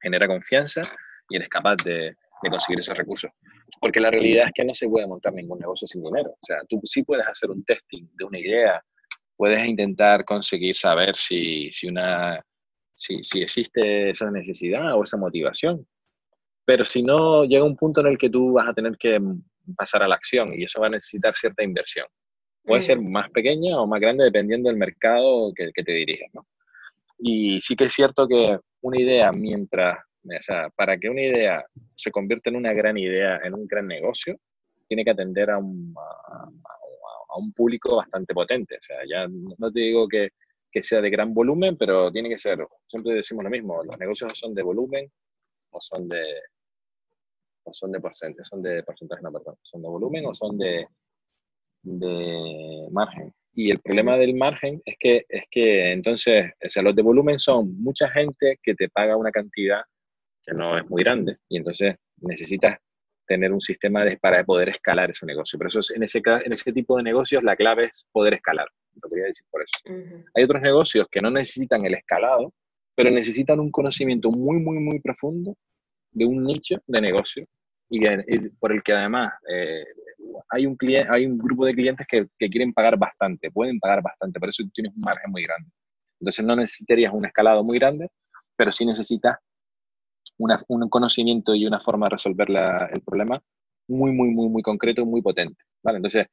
[0.00, 0.80] genera confianza
[1.28, 3.32] y eres capaz de, de conseguir esos recursos.
[3.80, 6.30] Porque la realidad es que no se puede montar ningún negocio sin dinero.
[6.30, 8.80] O sea, tú sí puedes hacer un testing de una idea,
[9.42, 12.40] puedes intentar conseguir saber si, si, una,
[12.94, 15.84] si, si existe esa necesidad o esa motivación.
[16.64, 19.18] Pero si no, llega un punto en el que tú vas a tener que
[19.76, 22.06] pasar a la acción y eso va a necesitar cierta inversión.
[22.62, 23.10] Puede ser mm.
[23.10, 26.46] más pequeña o más grande dependiendo del mercado que, que te diriges, ¿no?
[27.18, 31.64] Y sí que es cierto que una idea, mientras, o sea, para que una idea
[31.96, 34.38] se convierta en una gran idea, en un gran negocio,
[34.86, 36.81] tiene que atender a un, a
[37.36, 38.76] un público bastante potente.
[38.76, 40.30] O sea, ya no te digo que,
[40.70, 44.32] que, sea de gran volumen, pero tiene que ser, siempre decimos lo mismo, los negocios
[44.34, 45.10] son de volumen
[45.70, 46.22] o son de,
[47.64, 50.86] o son de porcentaje, son de porcentaje, no, perdón, son de volumen o son de,
[51.82, 53.32] de margen.
[53.54, 57.38] Y el problema del margen es que, es que entonces, o sea, los de volumen
[57.38, 59.82] son mucha gente que te paga una cantidad
[60.44, 62.78] que no es muy grande y entonces necesitas
[63.32, 65.58] tener un sistema de, para poder escalar ese negocio.
[65.58, 68.66] Pero eso es, en, ese, en ese tipo de negocios la clave es poder escalar.
[69.02, 69.72] Lo quería decir por eso.
[70.34, 72.52] Hay otros negocios que no necesitan el escalado,
[72.94, 75.56] pero necesitan un conocimiento muy, muy, muy profundo
[76.10, 77.46] de un nicho de negocio
[77.88, 78.00] y,
[78.60, 79.84] por el que además eh,
[80.50, 84.02] hay, un cliente, hay un grupo de clientes que, que, quieren pagar bastante, pueden pagar
[84.02, 85.70] bastante, por eso tienes un margen muy grande.
[86.20, 88.08] Entonces no necesitarías un escalado muy grande,
[88.56, 89.36] pero sí necesitas
[90.68, 93.42] un conocimiento y una forma de resolver el problema
[93.88, 95.62] muy, muy, muy, muy concreto, muy potente.
[95.82, 95.96] ¿vale?
[95.96, 96.26] Entonces,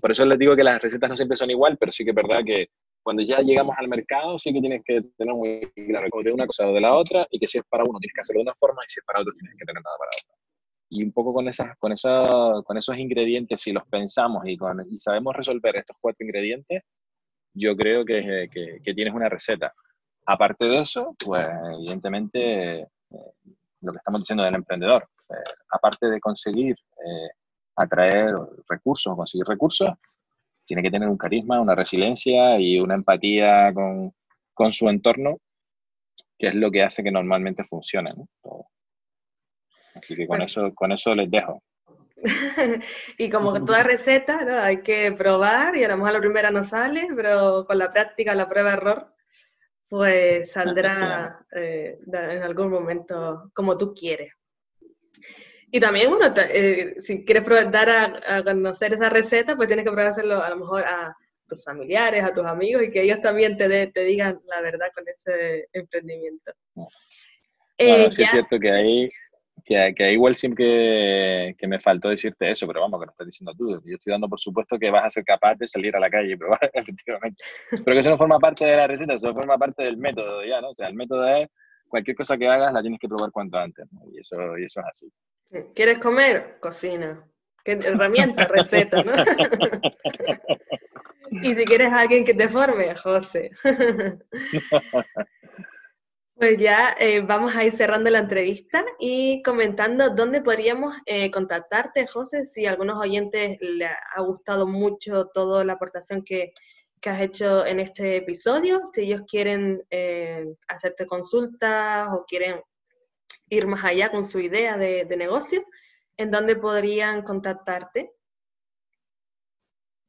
[0.00, 2.16] por eso les digo que las recetas no siempre son igual, pero sí que es
[2.16, 2.68] verdad que
[3.02, 6.68] cuando ya llegamos al mercado, sí que tienes que tener muy claro de una cosa
[6.68, 8.54] o de la otra, y que si es para uno tienes que hacerlo de una
[8.54, 10.36] forma, y si es para otro tienes que tener nada para otra.
[10.90, 11.94] Y un poco con, esas, con,
[12.64, 14.58] con esos ingredientes, si los pensamos y
[14.98, 16.82] sabemos resolver estos cuatro ingredientes,
[17.54, 19.72] yo creo que, que, tienes una receta.
[20.26, 26.20] Aparte de eso, pues evidentemente eh, lo que estamos diciendo del emprendedor, eh, aparte de
[26.20, 27.28] conseguir eh,
[27.76, 28.34] atraer
[28.68, 29.88] recursos, conseguir recursos,
[30.66, 34.12] tiene que tener un carisma, una resiliencia y una empatía con,
[34.54, 35.38] con su entorno,
[36.38, 38.14] que es lo que hace que normalmente funcione.
[39.94, 41.62] Así que con, pues eso, con eso les dejo.
[43.18, 44.58] y como toda receta, ¿no?
[44.58, 48.34] hay que probar y a lo mejor la primera no sale, pero con la práctica,
[48.34, 49.14] la prueba-error,
[49.90, 54.32] pues saldrá eh, en algún momento como tú quieres.
[55.72, 60.42] Y también, bueno, eh, si quieres dar a, conocer esa receta, pues tienes que probárselo
[60.42, 61.14] a lo mejor a
[61.48, 65.04] tus familiares, a tus amigos y que ellos también te, te digan la verdad con
[65.08, 66.52] ese emprendimiento.
[67.76, 69.10] Eh, sí es cierto que ahí,
[69.64, 73.54] que, que igual siempre que, me faltó decirte eso, pero vamos, que lo estás diciendo
[73.56, 73.80] tú.
[73.84, 76.32] Yo estoy dando por supuesto que vas a ser capaz de salir a la calle
[76.32, 77.42] y probar, efectivamente.
[77.70, 80.60] Pero que eso no forma parte de la receta, eso forma parte del método, ¿ya?
[80.60, 80.70] ¿no?
[80.70, 81.48] O sea, el método es
[81.88, 84.86] cualquier cosa que hagas la tienes que probar cuanto antes, y, eso, y eso es
[84.86, 85.12] así.
[85.74, 86.58] ¿Quieres comer?
[86.60, 87.24] Cocina.
[87.64, 88.44] ¿Qué herramienta?
[88.48, 89.12] receta, ¿no?
[91.30, 93.50] y si quieres a alguien que te forme, José.
[96.40, 102.06] Pues ya eh, vamos a ir cerrando la entrevista y comentando dónde podríamos eh, contactarte,
[102.06, 106.54] José, si a algunos oyentes les ha gustado mucho toda la aportación que,
[106.98, 112.62] que has hecho en este episodio, si ellos quieren eh, hacerte consultas o quieren
[113.50, 115.62] ir más allá con su idea de, negocio,
[116.16, 118.12] ¿en dónde podrían contactarte?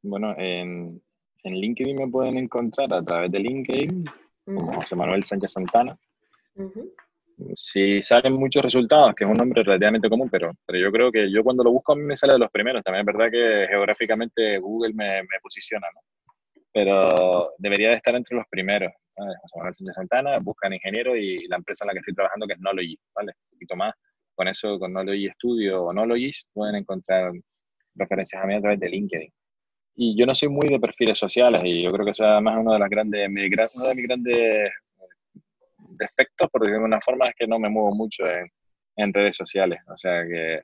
[0.02, 1.02] Bueno, en,
[1.42, 4.04] en, LinkedIn me pueden encontrar a través de LinkedIn,
[4.46, 5.98] como José Manuel Sánchez Santana.
[7.54, 11.30] Si salen muchos resultados, que es un nombre relativamente común, pero, pero yo creo que
[11.30, 12.82] yo cuando lo busco a mí me sale de los primeros.
[12.82, 16.00] También es verdad que geográficamente Google me, me posiciona, ¿no?
[16.72, 18.92] Pero debería de estar entre los primeros.
[19.14, 22.54] José Manuel Sánchez Santana, buscan ingeniero y la empresa en la que estoy trabajando, que
[22.54, 23.32] es Knowledge, ¿vale?
[23.36, 23.94] Un poquito más.
[24.34, 27.32] Con eso, con Knowledge Studio o Knowledge, pueden encontrar
[27.94, 29.32] referencias a mí a través de LinkedIn.
[29.94, 32.72] Y yo no soy muy de perfiles sociales y yo creo que eso además uno
[32.72, 34.70] de, las grandes, uno de mis grandes
[35.96, 38.48] defectos, por decirlo de una forma, es que no me muevo mucho en,
[38.96, 39.80] en redes sociales.
[39.88, 40.62] O sea que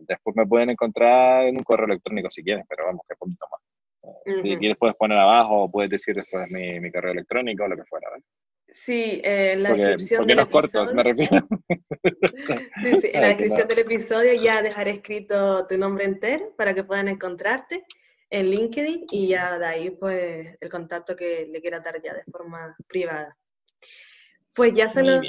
[0.00, 3.60] después me pueden encontrar en un correo electrónico si quieren, pero vamos, que poquito más.
[4.42, 7.76] Si quieres puedes poner abajo o puedes decir después mi, mi correo electrónico o lo
[7.76, 8.22] que fuera, ¿vale?
[8.70, 10.94] Sí, eh, en la descripción del episodio.
[10.94, 11.48] me refiero.
[12.82, 16.84] sí, sí, en la descripción del episodio ya dejaré escrito tu nombre entero para que
[16.84, 17.84] puedan encontrarte
[18.30, 22.24] en LinkedIn y ya de ahí pues el contacto que le quieras dar ya de
[22.24, 23.36] forma privada.
[24.54, 25.20] Pues ya solo,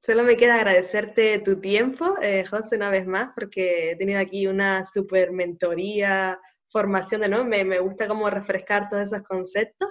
[0.00, 4.46] solo me queda agradecerte tu tiempo, eh, José, una vez más, porque he tenido aquí
[4.46, 6.38] una super mentoría,
[6.68, 9.90] formación de nuevo, me, me gusta como refrescar todos esos conceptos,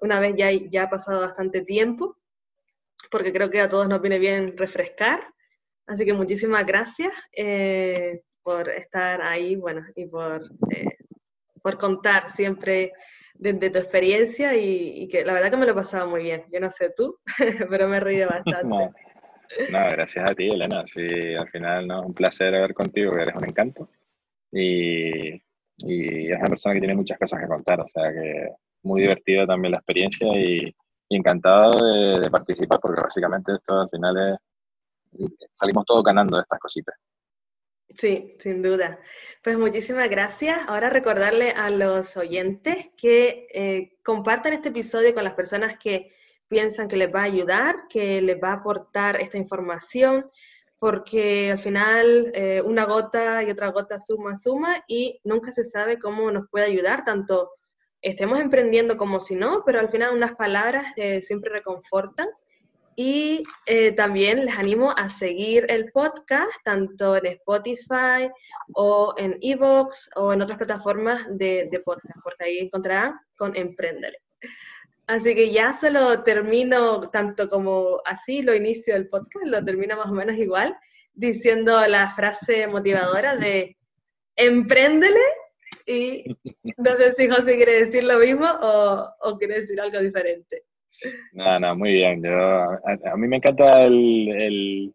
[0.00, 2.18] una vez ya, ya ha pasado bastante tiempo,
[3.10, 5.22] porque creo que a todos nos viene bien refrescar.
[5.86, 10.96] Así que muchísimas gracias eh, por estar ahí, bueno, y por, eh,
[11.62, 12.92] por contar siempre
[13.42, 16.44] de, tu experiencia y, que la verdad que me lo he pasado muy bien.
[16.52, 17.18] Yo no sé tú,
[17.70, 18.66] pero me reído bastante.
[19.70, 20.84] No, gracias a ti, Elena.
[20.86, 23.88] Sí, al final, no, un placer hablar contigo, eres un encanto.
[24.50, 25.40] Y
[25.78, 28.50] y es una persona que tiene muchas cosas que contar, o sea que
[28.82, 30.74] muy divertida también la experiencia y,
[31.08, 31.72] encantado
[32.18, 34.38] de, participar porque básicamente esto al final
[35.12, 36.94] es, salimos todos ganando de estas cositas.
[37.94, 38.98] Sí, sin duda.
[39.42, 40.58] Pues muchísimas gracias.
[40.68, 46.12] Ahora recordarle a los oyentes que eh, compartan este episodio con las personas que
[46.48, 50.30] piensan que les va a ayudar, que les va a aportar esta información,
[50.78, 55.98] porque al final eh, una gota y otra gota suma, suma y nunca se sabe
[55.98, 57.52] cómo nos puede ayudar, tanto
[58.00, 62.28] estemos emprendiendo como si no, pero al final unas palabras eh, siempre reconfortan.
[62.96, 68.30] Y eh, también les animo a seguir el podcast, tanto en Spotify
[68.74, 74.18] o en Evox o en otras plataformas de, podcast, porque ahí encontrarán con Emprendele.
[75.06, 79.96] Así que ya se lo termino tanto como así lo inicio el podcast, lo termino
[79.96, 80.76] más o menos igual,
[81.14, 83.76] diciendo la frase motivadora de
[84.36, 85.20] empréndele
[85.86, 86.24] y
[86.76, 90.64] no sé si José quiere decir lo mismo o, quiere decir algo diferente.
[91.32, 92.22] No, no, muy bien.
[92.22, 94.92] Yo, a, mí me encanta el,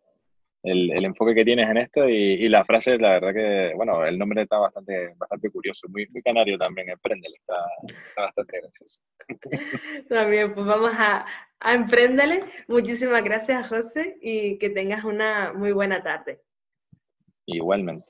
[0.63, 4.43] el, enfoque que tienes en esto y, la frase, la verdad que, bueno, el nombre
[4.43, 7.55] está bastante, bastante curioso, muy, muy canario también, Emprendele, está,
[7.87, 8.99] está bastante gracioso.
[10.09, 11.25] También, pues vamos a,
[11.59, 12.41] a Emprendele.
[12.67, 16.41] Muchísimas gracias, José, y que tengas una muy buena tarde.
[17.45, 18.05] Igualmente.